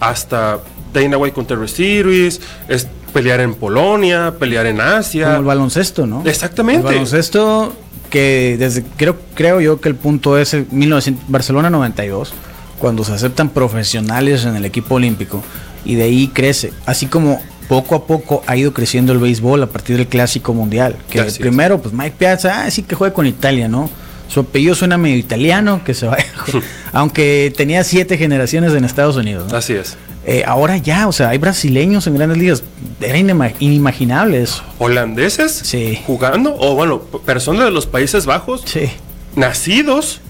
hasta 0.00 0.58
Dana 0.92 1.16
White 1.16 1.34
Contender 1.34 1.68
Series, 1.68 2.40
es 2.68 2.88
pelear 3.16 3.40
en 3.40 3.54
Polonia, 3.54 4.34
pelear 4.38 4.66
en 4.66 4.78
Asia. 4.78 5.24
Como 5.24 5.38
el 5.38 5.44
baloncesto, 5.44 6.06
¿no? 6.06 6.22
Exactamente. 6.26 6.86
El 6.86 6.94
baloncesto 6.94 7.74
que 8.10 8.56
desde 8.58 8.84
creo 8.96 9.16
creo 9.34 9.58
yo 9.62 9.80
que 9.80 9.88
el 9.88 9.94
punto 9.94 10.36
es 10.36 10.52
el 10.52 10.66
1900 10.70 11.24
Barcelona 11.28 11.70
92 11.70 12.34
cuando 12.78 13.04
se 13.04 13.12
aceptan 13.14 13.48
profesionales 13.48 14.44
en 14.44 14.54
el 14.54 14.66
equipo 14.66 14.96
olímpico 14.96 15.42
y 15.86 15.94
de 15.94 16.02
ahí 16.04 16.28
crece, 16.28 16.74
así 16.84 17.06
como 17.06 17.40
poco 17.68 17.94
a 17.94 18.06
poco 18.06 18.42
ha 18.46 18.54
ido 18.54 18.74
creciendo 18.74 19.14
el 19.14 19.18
béisbol 19.18 19.62
a 19.62 19.66
partir 19.66 19.96
del 19.96 20.08
clásico 20.08 20.52
mundial, 20.52 20.96
que 21.08 21.20
es. 21.20 21.38
primero 21.38 21.80
pues 21.80 21.94
Mike 21.94 22.16
Piazza, 22.18 22.64
ah, 22.64 22.70
sí 22.70 22.82
que 22.82 22.94
juega 22.94 23.14
con 23.14 23.26
Italia, 23.26 23.66
¿no? 23.66 23.88
Su 24.28 24.40
apellido 24.40 24.74
suena 24.74 24.98
medio 24.98 25.16
italiano, 25.16 25.82
que 25.84 25.94
se 25.94 26.06
vaya, 26.06 26.26
aunque 26.92 27.52
tenía 27.56 27.82
siete 27.82 28.18
generaciones 28.18 28.74
en 28.74 28.84
Estados 28.84 29.16
Unidos. 29.16 29.50
¿no? 29.50 29.56
Así 29.56 29.72
es. 29.72 29.96
Eh, 30.28 30.42
ahora 30.44 30.76
ya, 30.76 31.06
o 31.06 31.12
sea, 31.12 31.28
hay 31.28 31.38
brasileños 31.38 32.06
en 32.08 32.16
grandes 32.16 32.36
ligas, 32.38 32.64
era 33.00 33.16
inima- 33.16 33.52
inimaginable 33.60 34.42
eso. 34.42 34.62
Holandeses 34.78 35.52
Sí. 35.52 36.00
jugando, 36.04 36.56
o 36.58 36.74
bueno, 36.74 36.98
personas 37.00 37.64
de 37.66 37.70
los 37.70 37.86
Países 37.86 38.26
Bajos 38.26 38.62
Sí. 38.66 38.88
nacidos 39.36 40.20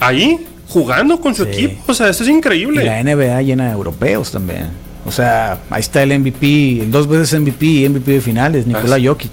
ahí 0.00 0.46
jugando 0.68 1.18
con 1.20 1.34
su 1.34 1.44
Sí. 1.44 1.50
equipo. 1.50 1.82
O 1.90 1.94
sea, 1.94 2.08
eso 2.10 2.24
es 2.24 2.28
Y 2.28 2.32
increíble. 2.32 2.84
la 2.84 3.00
NBA 3.00 3.40
llena 3.40 3.66
de 3.66 3.72
europeos 3.72 4.30
también. 4.32 4.66
O 5.06 5.10
sea, 5.10 5.58
ahí 5.70 5.80
está 5.80 6.02
el 6.02 6.12
MVP, 6.12 6.82
el 6.82 6.90
dos 6.90 7.08
veces 7.08 7.32
MVP 7.32 7.64
y 7.66 7.84
MVP 7.86 8.12
de 8.12 8.20
finales, 8.20 8.66
Nikola 8.66 8.96
Así. 8.96 9.06
Jokic. 9.06 9.32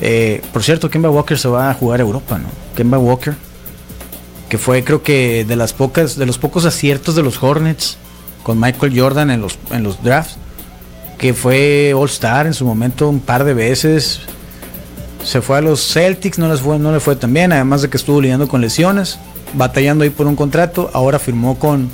Eh, 0.00 0.42
por 0.52 0.64
cierto, 0.64 0.90
Kemba 0.90 1.08
Walker 1.10 1.38
se 1.38 1.46
va 1.48 1.70
a 1.70 1.74
jugar 1.74 2.00
a 2.00 2.02
Europa, 2.02 2.36
¿no? 2.36 2.48
Kemba 2.76 2.98
Walker, 2.98 3.34
que 4.48 4.58
fue 4.58 4.82
creo 4.82 5.02
que 5.04 5.44
de 5.44 5.54
las 5.56 5.72
pocas, 5.72 6.16
de 6.16 6.26
los 6.26 6.36
pocos 6.38 6.64
aciertos 6.64 7.14
de 7.14 7.22
los 7.22 7.40
Hornets 7.42 7.96
con 8.44 8.60
Michael 8.60 8.98
Jordan 8.98 9.30
en 9.32 9.40
los, 9.40 9.58
en 9.72 9.82
los 9.82 10.00
drafts, 10.04 10.36
que 11.18 11.34
fue 11.34 11.92
All 11.96 12.08
Star 12.08 12.46
en 12.46 12.54
su 12.54 12.64
momento 12.64 13.08
un 13.08 13.18
par 13.18 13.42
de 13.42 13.54
veces. 13.54 14.20
Se 15.24 15.40
fue 15.40 15.56
a 15.58 15.60
los 15.62 15.80
Celtics, 15.92 16.38
no 16.38 16.48
les 16.48 16.60
fue, 16.60 16.78
no 16.78 16.92
le 16.92 17.00
fue 17.00 17.16
tan 17.16 17.32
bien, 17.32 17.50
además 17.52 17.82
de 17.82 17.88
que 17.90 17.96
estuvo 17.96 18.20
lidiando 18.20 18.46
con 18.46 18.60
lesiones, 18.60 19.18
batallando 19.54 20.04
ahí 20.04 20.10
por 20.10 20.26
un 20.26 20.36
contrato, 20.36 20.90
ahora 20.92 21.18
firmó 21.18 21.58
con, 21.58 21.88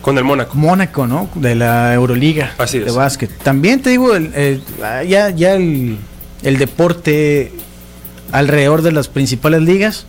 Con 0.00 0.16
el 0.16 0.24
Mónaco. 0.24 0.56
Mónaco, 0.56 1.06
¿no? 1.06 1.28
De 1.34 1.54
la 1.54 1.92
Euroliga 1.92 2.52
Así 2.56 2.78
de 2.78 2.90
básquet. 2.90 3.30
También 3.42 3.82
te 3.82 3.90
digo, 3.90 4.14
el- 4.14 4.32
el- 4.34 4.62
ah, 4.82 5.02
ya, 5.02 5.28
ya 5.28 5.52
el, 5.54 5.98
el 6.42 6.56
deporte 6.56 7.52
alrededor 8.32 8.80
de 8.80 8.92
las 8.92 9.08
principales 9.08 9.60
ligas. 9.60 10.06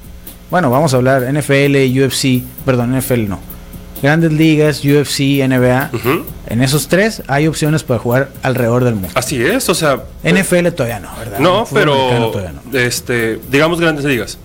Bueno, 0.50 0.70
vamos 0.70 0.94
a 0.94 0.98
hablar 0.98 1.24
NFL, 1.24 1.76
UFC, 2.06 2.42
perdón, 2.66 2.98
NFL 2.98 3.28
no. 3.28 3.40
Grandes 4.02 4.32
ligas, 4.32 4.84
UFC, 4.84 5.46
NBA. 5.48 5.92
En 6.48 6.62
esos 6.64 6.88
tres 6.88 7.22
hay 7.28 7.48
opciones 7.48 7.84
para 7.84 8.00
jugar 8.00 8.30
alrededor 8.44 8.84
del 8.84 8.96
mundo. 8.96 9.10
Así 9.16 9.42
es, 9.44 9.68
o 9.70 9.76
sea. 9.76 10.04
NFL 10.24 10.70
todavía 10.70 11.00
no, 11.00 11.10
¿verdad? 11.18 11.40
No, 11.40 11.66
pero 11.74 12.32
no. 12.72 12.80
este, 12.80 13.40
digamos 13.52 13.80
grandes 13.80 14.06
ligas. 14.06 14.38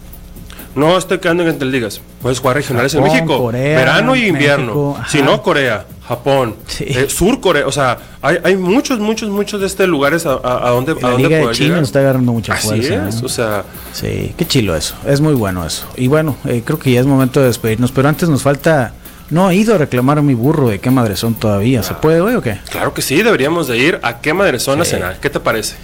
No 0.75 0.99
estoy 0.99 1.19
quedando 1.19 1.45
en 1.45 1.51
grandes 1.51 1.69
ligas. 1.69 2.01
Puedes 2.21 2.41
jugar 2.41 2.57
regionales 2.57 2.93
Japón, 2.93 3.07
en 3.09 3.15
México. 3.15 3.39
Corea, 3.39 3.79
verano 3.79 4.17
y 4.17 4.27
invierno. 4.27 4.97
Si 5.09 5.23
no, 5.23 5.41
Corea, 5.41 5.87
Japón, 6.09 6.57
Sí. 6.67 6.85
eh, 6.89 7.07
Sur 7.09 7.41
Corea. 7.41 7.65
O 7.69 7.71
sea, 7.71 7.97
hay, 8.21 8.39
hay 8.43 8.57
muchos, 8.57 8.99
muchos, 8.99 9.31
muchos 9.31 9.61
de 9.61 9.69
este 9.69 9.87
lugares 9.87 10.27
a, 10.27 10.33
a, 10.33 10.67
a 10.67 10.71
donde, 10.71 10.93
a 10.93 10.95
La 10.97 11.11
donde 11.11 11.23
liga 11.29 11.37
de 11.37 11.43
poder 11.45 11.57
China 11.57 11.69
llegar. 11.69 11.83
está 11.85 11.99
agarrando 12.01 12.33
mucha 12.33 12.55
Así 12.55 12.67
fuerza. 12.67 13.09
es, 13.09 13.21
¿no? 13.21 13.27
o 13.27 13.29
sea, 13.29 13.65
Sí, 13.93 14.35
qué 14.37 14.45
chilo 14.47 14.75
eso. 14.75 14.97
Es 15.07 15.21
muy 15.21 15.35
bueno 15.35 15.65
eso. 15.65 15.87
Y 15.97 16.09
bueno, 16.09 16.35
eh, 16.45 16.63
creo 16.65 16.81
que 16.81 16.91
ya 16.91 16.99
es 16.99 17.07
momento 17.07 17.39
de 17.39 17.47
despedirnos. 17.47 17.93
Pero 17.93 18.09
antes 18.09 18.29
nos 18.29 18.43
falta. 18.43 18.93
No 19.35 19.51
he 19.51 19.57
ido 19.57 19.75
a 19.75 19.79
reclamar 19.79 20.19
a 20.19 20.23
mi 20.23 20.35
burro 20.35 20.69
de 20.69 20.79
qué 20.79 20.91
madre 20.93 21.17
son 21.17 21.35
todavía. 21.35 21.83
¿Se 21.83 21.93
puede, 21.95 22.21
güey, 22.21 22.37
o 22.37 22.41
qué? 22.41 22.61
claro 22.71 22.95
que 22.95 23.03
sí, 23.03 23.21
deberíamos 23.21 23.67
de 23.67 23.77
ir 23.79 23.99
a 24.05 24.21
qué 24.21 24.33
madre 24.33 24.61
son 24.61 24.81
a 24.81 24.85
Sí. 24.85 24.93
cenar. 24.93 25.19
¿Qué 25.21 25.29
te 25.29 25.41
parece? 25.41 25.75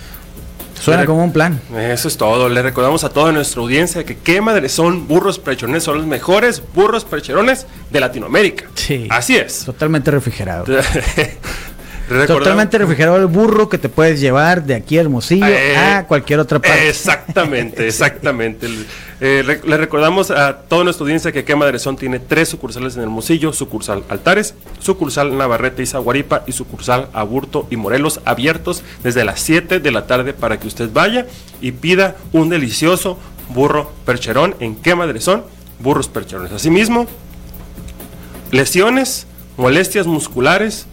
Suena 0.81 1.05
como 1.05 1.25
un 1.25 1.33
plan. 1.33 1.61
Eso 1.77 2.07
es 2.07 2.17
todo. 2.17 2.49
Le 2.49 2.63
recordamos 2.63 3.03
a 3.03 3.09
toda 3.11 3.33
nuestra 3.33 3.61
audiencia 3.61 4.05
que 4.05 4.17
qué 4.17 4.41
madre 4.41 4.69
son 4.69 5.09
burros 5.09 5.41
precherones, 5.41 5.83
son 5.83 5.99
los 5.99 6.07
mejores 6.07 6.63
burros 6.75 7.05
precherones 7.05 7.67
de 7.91 8.01
Latinoamérica. 8.01 8.67
Sí. 8.77 9.09
Así 9.11 9.37
es. 9.37 9.65
Totalmente 9.65 10.11
refrigerado. 10.13 10.65
Recordamos- 12.11 12.39
Totalmente 12.43 12.77
refrigerado 12.77 13.17
el 13.19 13.27
burro 13.27 13.69
que 13.69 13.79
te 13.79 13.89
puedes 13.89 14.21
llevar 14.21 14.65
de 14.65 14.75
aquí 14.75 14.99
a 14.99 15.03
Hermosillo 15.03 15.47
Eh, 15.47 15.77
a 15.77 16.07
cualquier 16.09 16.41
otra 16.41 16.59
parte. 16.59 16.89
Exactamente, 16.89 17.87
exactamente. 17.89 18.67
Eh, 19.21 19.45
le 19.65 19.77
recordamos 19.77 20.33
a 20.33 20.57
toda 20.63 20.83
nuestra 20.83 21.05
audiencia 21.05 21.31
que 21.31 21.45
Qué 21.45 21.55
Madrezón 21.55 21.97
tiene 21.97 22.19
tres 22.19 22.49
sucursales 22.49 22.97
en 22.97 23.03
Hermosillo, 23.03 23.53
sucursal 23.53 24.03
Altares, 24.09 24.55
sucursal 24.81 25.37
Navarrete 25.39 25.85
y 25.85 25.87
Zaguaripa 25.87 26.43
y 26.49 26.53
sucursal 26.53 27.07
Aburto 27.13 27.69
y 27.71 27.77
Morelos, 27.77 28.21
abiertos 28.25 28.83
desde 29.05 29.25
las 29.25 29.39
7 29.41 29.79
de 29.79 29.91
la 29.93 30.07
tarde 30.09 30.33
para 30.33 30.59
que 30.59 30.67
usted 30.67 30.91
vaya 30.93 31.27
y 31.61 31.71
pida 31.73 32.17
un 32.33 32.49
delicioso 32.49 33.19
burro 33.51 33.93
percherón 34.05 34.57
en 34.59 34.75
Qué 34.75 34.97
Madrezón, 34.97 35.45
burros 35.79 36.09
percherones. 36.09 36.51
Asimismo, 36.51 37.07
lesiones, 38.51 39.27
molestias 39.57 40.07
musculares, 40.07 40.87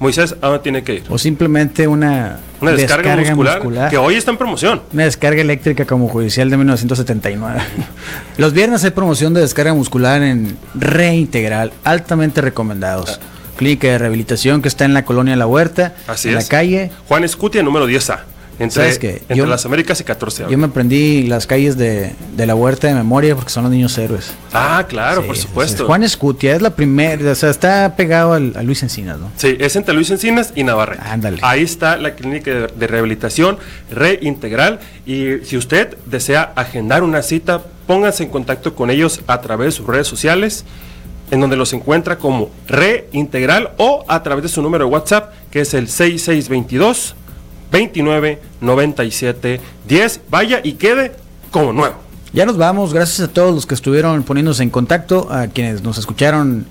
Moisés, 0.00 0.34
¿a 0.40 0.46
dónde 0.46 0.62
tiene 0.62 0.82
que 0.82 0.94
ir? 0.94 1.04
O 1.10 1.18
simplemente 1.18 1.86
una, 1.86 2.38
Una 2.60 2.72
descarga, 2.72 3.14
muscular, 3.34 3.90
que 3.90 3.98
hoy 3.98 4.14
está 4.14 4.30
en 4.30 4.38
promoción. 4.38 4.80
Una 4.94 5.04
descarga 5.04 5.42
eléctrica 5.42 5.84
como 5.84 6.08
judicial 6.08 6.48
de 6.48 6.56
1979. 6.56 7.60
Los 8.38 8.54
viernes 8.54 8.82
hay 8.82 8.90
promoción 8.92 9.34
de 9.34 9.42
descarga 9.42 9.74
muscular 9.74 10.22
en 10.22 10.56
Reintegral, 10.74 11.72
altamente 11.84 12.40
recomendados. 12.40 13.20
Clínica 13.58 13.88
de 13.88 13.98
rehabilitación 13.98 14.62
que 14.62 14.68
está 14.68 14.86
en 14.86 14.94
la 14.94 15.04
colonia 15.04 15.36
La 15.36 15.46
Huerta, 15.46 15.92
Así 16.06 16.30
en 16.30 16.38
es. 16.38 16.44
la 16.44 16.48
calle. 16.48 16.90
Juan 17.06 17.22
Escutia, 17.22 17.62
número 17.62 17.86
10A. 17.86 18.20
Entre, 18.60 18.70
¿Sabes 18.82 18.98
qué? 18.98 19.10
entre 19.22 19.36
Yo- 19.36 19.46
las 19.46 19.64
Américas 19.66 20.00
y 20.00 20.04
14 20.04 20.44
Yo 20.48 20.56
me 20.58 20.66
aprendí 20.66 21.24
las 21.24 21.46
calles 21.46 21.76
de, 21.76 22.12
de 22.36 22.46
la 22.46 22.54
huerta 22.54 22.86
de 22.86 22.94
memoria 22.94 23.34
porque 23.34 23.50
son 23.50 23.64
los 23.64 23.72
niños 23.72 23.96
héroes. 23.98 24.30
Ah, 24.52 24.84
claro, 24.88 25.22
Sí, 25.22 25.26
por 25.26 25.36
supuesto. 25.36 25.86
Juan 25.86 26.02
Escutia 26.04 26.54
es 26.54 26.62
la 26.62 26.70
primera, 26.70 27.32
o 27.32 27.34
sea, 27.34 27.50
está 27.50 27.96
pegado 27.96 28.34
al- 28.34 28.52
a 28.56 28.62
Luis 28.62 28.82
Encinas, 28.82 29.18
¿no? 29.18 29.32
Sí, 29.36 29.56
es 29.58 29.74
entre 29.76 29.94
Luis 29.94 30.10
Encinas 30.10 30.52
y 30.54 30.62
Navarrete. 30.62 31.02
Ándale. 31.04 31.38
Ahí 31.42 31.62
está 31.62 31.96
la 31.96 32.14
clínica 32.14 32.50
de, 32.52 32.66
de 32.68 32.86
rehabilitación 32.86 33.58
reintegral 33.90 34.78
y 35.06 35.38
si 35.44 35.56
usted 35.56 35.96
desea 36.06 36.52
agendar 36.54 37.02
una 37.02 37.22
cita, 37.22 37.62
pónganse 37.86 38.22
en 38.24 38.28
contacto 38.30 38.74
con 38.74 38.90
ellos 38.90 39.20
a 39.26 39.40
través 39.40 39.66
de 39.66 39.72
sus 39.72 39.86
redes 39.86 40.06
sociales, 40.06 40.64
en 41.30 41.40
donde 41.40 41.56
los 41.56 41.72
encuentra 41.72 42.18
como 42.18 42.50
reintegral 42.66 43.70
o 43.76 44.04
a 44.08 44.22
través 44.22 44.42
de 44.42 44.48
su 44.48 44.62
número 44.62 44.84
de 44.86 44.90
WhatsApp, 44.90 45.32
que 45.50 45.60
es 45.60 45.74
el 45.74 45.88
6622 45.88 47.14
29 47.70 48.40
97 48.60 49.60
10. 49.86 50.20
Vaya 50.28 50.60
y 50.62 50.72
quede 50.72 51.12
como 51.50 51.72
nuevo. 51.72 51.96
Ya 52.32 52.46
nos 52.46 52.56
vamos, 52.56 52.94
gracias 52.94 53.28
a 53.28 53.32
todos 53.32 53.54
los 53.54 53.66
que 53.66 53.74
estuvieron 53.74 54.22
poniéndose 54.22 54.62
en 54.62 54.70
contacto, 54.70 55.28
a 55.32 55.48
quienes 55.48 55.82
nos 55.82 55.98
escucharon 55.98 56.64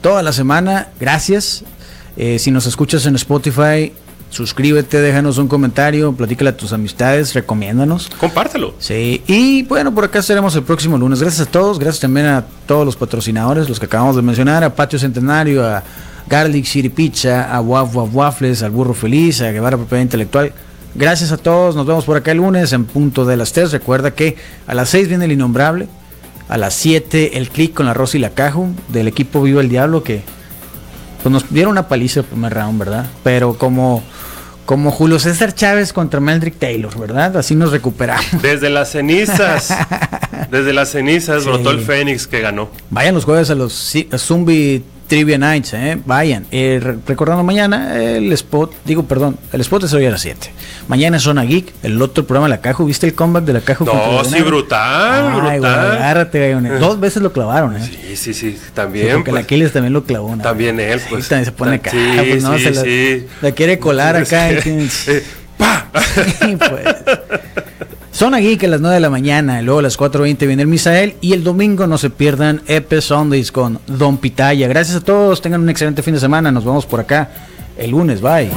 toda 0.00 0.22
la 0.24 0.32
semana, 0.32 0.88
gracias. 0.98 1.64
Eh, 2.16 2.38
si 2.40 2.50
nos 2.50 2.66
escuchas 2.66 3.06
en 3.06 3.14
Spotify, 3.14 3.92
suscríbete, 4.30 5.00
déjanos 5.00 5.38
un 5.38 5.46
comentario, 5.46 6.12
platícale 6.12 6.50
a 6.50 6.56
tus 6.56 6.72
amistades, 6.72 7.32
recomiéndanos. 7.32 8.10
Compártelo. 8.18 8.74
Sí, 8.80 9.22
y 9.28 9.62
bueno, 9.62 9.94
por 9.94 10.04
acá 10.04 10.18
estaremos 10.18 10.56
el 10.56 10.64
próximo 10.64 10.98
lunes. 10.98 11.20
Gracias 11.20 11.46
a 11.46 11.50
todos, 11.50 11.78
gracias 11.78 12.00
también 12.00 12.26
a 12.26 12.44
todos 12.66 12.84
los 12.84 12.96
patrocinadores, 12.96 13.68
los 13.68 13.78
que 13.78 13.86
acabamos 13.86 14.16
de 14.16 14.22
mencionar, 14.22 14.64
a 14.64 14.74
Patio 14.74 14.98
Centenario, 14.98 15.64
a 15.64 15.84
Garlic 16.28 16.64
City 16.64 16.88
Pizza, 16.88 17.54
a 17.54 17.60
Waf 17.60 17.94
Waf 17.94 18.08
Waffles, 18.14 18.62
al 18.62 18.70
Burro 18.70 18.94
Feliz, 18.94 19.40
a 19.42 19.50
Guevara 19.52 19.76
Propiedad 19.76 20.02
Intelectual. 20.02 20.52
Gracias 20.94 21.32
a 21.32 21.36
todos, 21.36 21.74
nos 21.76 21.86
vemos 21.86 22.04
por 22.04 22.16
acá 22.16 22.30
el 22.32 22.38
lunes 22.38 22.72
en 22.72 22.84
punto 22.84 23.24
de 23.24 23.36
las 23.36 23.52
3. 23.52 23.72
Recuerda 23.72 24.12
que 24.12 24.36
a 24.66 24.74
las 24.74 24.88
6 24.90 25.08
viene 25.08 25.24
el 25.24 25.32
innombrable, 25.32 25.88
a 26.48 26.56
las 26.56 26.74
7 26.74 27.36
el 27.36 27.48
click 27.50 27.74
con 27.74 27.86
la 27.86 27.94
Rosa 27.94 28.16
y 28.16 28.20
la 28.20 28.30
Caju 28.30 28.68
del 28.88 29.08
equipo 29.08 29.42
Viva 29.42 29.60
el 29.60 29.68
Diablo 29.68 30.02
que 30.02 30.22
pues 31.22 31.32
nos 31.32 31.48
dieron 31.50 31.72
una 31.72 31.88
paliza 31.88 32.20
el 32.20 32.26
primer 32.26 32.52
round, 32.54 32.78
¿verdad? 32.78 33.06
Pero 33.24 33.56
como, 33.58 34.02
como 34.66 34.90
Julio 34.90 35.18
César 35.18 35.54
Chávez 35.54 35.92
contra 35.92 36.20
Meldrick 36.20 36.58
Taylor, 36.58 36.96
¿verdad? 36.98 37.36
Así 37.38 37.54
nos 37.54 37.70
recuperamos. 37.72 38.26
Desde 38.42 38.68
las 38.70 38.90
cenizas, 38.92 39.74
desde 40.50 40.72
las 40.74 40.90
cenizas 40.90 41.42
Sí. 41.42 41.48
brotó 41.48 41.70
el 41.70 41.80
Fénix 41.80 42.26
que 42.26 42.40
ganó. 42.40 42.68
Vayan 42.90 43.14
los 43.14 43.24
jueves 43.24 43.48
a 43.50 43.54
los 43.54 43.94
Zumbi 44.18 44.84
Trivia 45.06 45.36
Nights, 45.38 45.74
¿eh? 45.74 45.98
Vayan. 46.06 46.46
Eh, 46.50 46.80
re- 46.82 46.96
recordando 47.06 47.44
mañana 47.44 48.00
el 48.00 48.32
spot, 48.32 48.72
digo, 48.84 49.04
perdón, 49.04 49.36
el 49.52 49.60
spot 49.60 49.84
es 49.84 49.92
hoy 49.92 50.06
a 50.06 50.10
las 50.10 50.22
7. 50.22 50.50
Mañana 50.88 51.18
es 51.18 51.22
Zona 51.22 51.42
Geek, 51.44 51.72
el 51.82 52.00
otro 52.00 52.24
programa 52.26 52.48
La 52.48 52.60
Cajo. 52.60 52.84
¿Viste 52.84 53.06
el 53.06 53.14
comeback 53.14 53.44
de 53.44 53.52
La 53.54 53.60
contra 53.60 53.94
No, 53.94 54.24
sí, 54.24 54.40
brutal, 54.42 55.40
Ay, 55.42 55.58
güey, 55.58 55.70
agárrate, 55.70 56.40
gallones. 56.40 56.80
Dos 56.80 56.98
veces 57.00 57.22
lo 57.22 57.32
clavaron, 57.32 57.76
¿eh? 57.76 57.80
Sí, 57.84 58.16
sí, 58.16 58.34
sí, 58.34 58.52
Sí, 58.52 58.58
también. 58.72 59.14
porque 59.16 59.30
el 59.30 59.34
pues, 59.34 59.44
Aquiles 59.44 59.72
también 59.72 59.92
lo 59.92 60.04
clavó. 60.04 60.34
¿no? 60.34 60.42
También 60.42 60.80
él, 60.80 60.98
Sí, 61.00 61.06
pues. 61.10 61.28
también 61.28 61.44
se 61.44 61.52
pone 61.52 61.76
acá. 61.76 61.90
Sí, 61.90 61.98
pues, 62.30 62.42
no, 62.42 62.56
sí, 62.56 62.64
se 62.64 62.70
la, 62.72 62.82
sí. 62.82 63.26
la 63.42 63.52
quiere 63.52 63.78
colar 63.78 64.16
acá. 64.16 64.48
que- 64.60 64.70
y- 65.06 65.10
eh, 65.10 65.22
pues. 68.14 68.18
Zona 68.18 68.38
Geek 68.38 68.64
a 68.64 68.68
las 68.68 68.80
9 68.80 68.94
de 68.94 69.00
la 69.00 69.10
mañana, 69.10 69.60
luego 69.62 69.80
a 69.80 69.82
las 69.82 69.98
4.20 69.98 70.46
viene 70.46 70.62
el 70.62 70.68
Misael 70.68 71.16
y 71.20 71.32
el 71.32 71.42
domingo 71.42 71.86
no 71.86 71.98
se 71.98 72.10
pierdan 72.10 72.62
Epe 72.66 73.00
Sundays 73.00 73.50
con 73.50 73.80
Don 73.86 74.18
Pitaya. 74.18 74.68
Gracias 74.68 74.98
a 74.98 75.00
todos, 75.00 75.42
tengan 75.42 75.60
un 75.60 75.68
excelente 75.68 76.02
fin 76.02 76.14
de 76.14 76.20
semana, 76.20 76.52
nos 76.52 76.64
vemos 76.64 76.86
por 76.86 77.00
acá 77.00 77.30
el 77.76 77.90
lunes, 77.90 78.20
bye. 78.20 78.50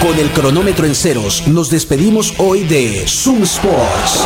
Con 0.00 0.16
el 0.16 0.30
cronómetro 0.30 0.86
en 0.86 0.94
ceros, 0.94 1.48
nos 1.48 1.70
despedimos 1.70 2.34
hoy 2.38 2.62
de 2.64 3.04
Zoom 3.06 3.42
Sports. 3.42 4.24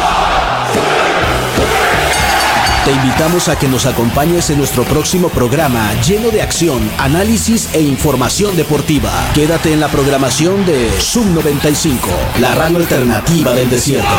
Te 2.84 2.90
invitamos 2.90 3.48
a 3.48 3.56
que 3.56 3.68
nos 3.68 3.86
acompañes 3.86 4.50
en 4.50 4.58
nuestro 4.58 4.82
próximo 4.82 5.28
programa 5.28 5.94
lleno 6.02 6.30
de 6.30 6.42
acción, 6.42 6.90
análisis 6.98 7.72
e 7.74 7.80
información 7.80 8.56
deportiva. 8.56 9.12
Quédate 9.34 9.72
en 9.72 9.78
la 9.78 9.86
programación 9.86 10.66
de 10.66 10.90
Zoom 10.98 11.32
95, 11.32 12.08
la 12.40 12.56
radio 12.56 12.78
alternativa 12.78 13.52
del 13.52 13.70
desierto. 13.70 14.10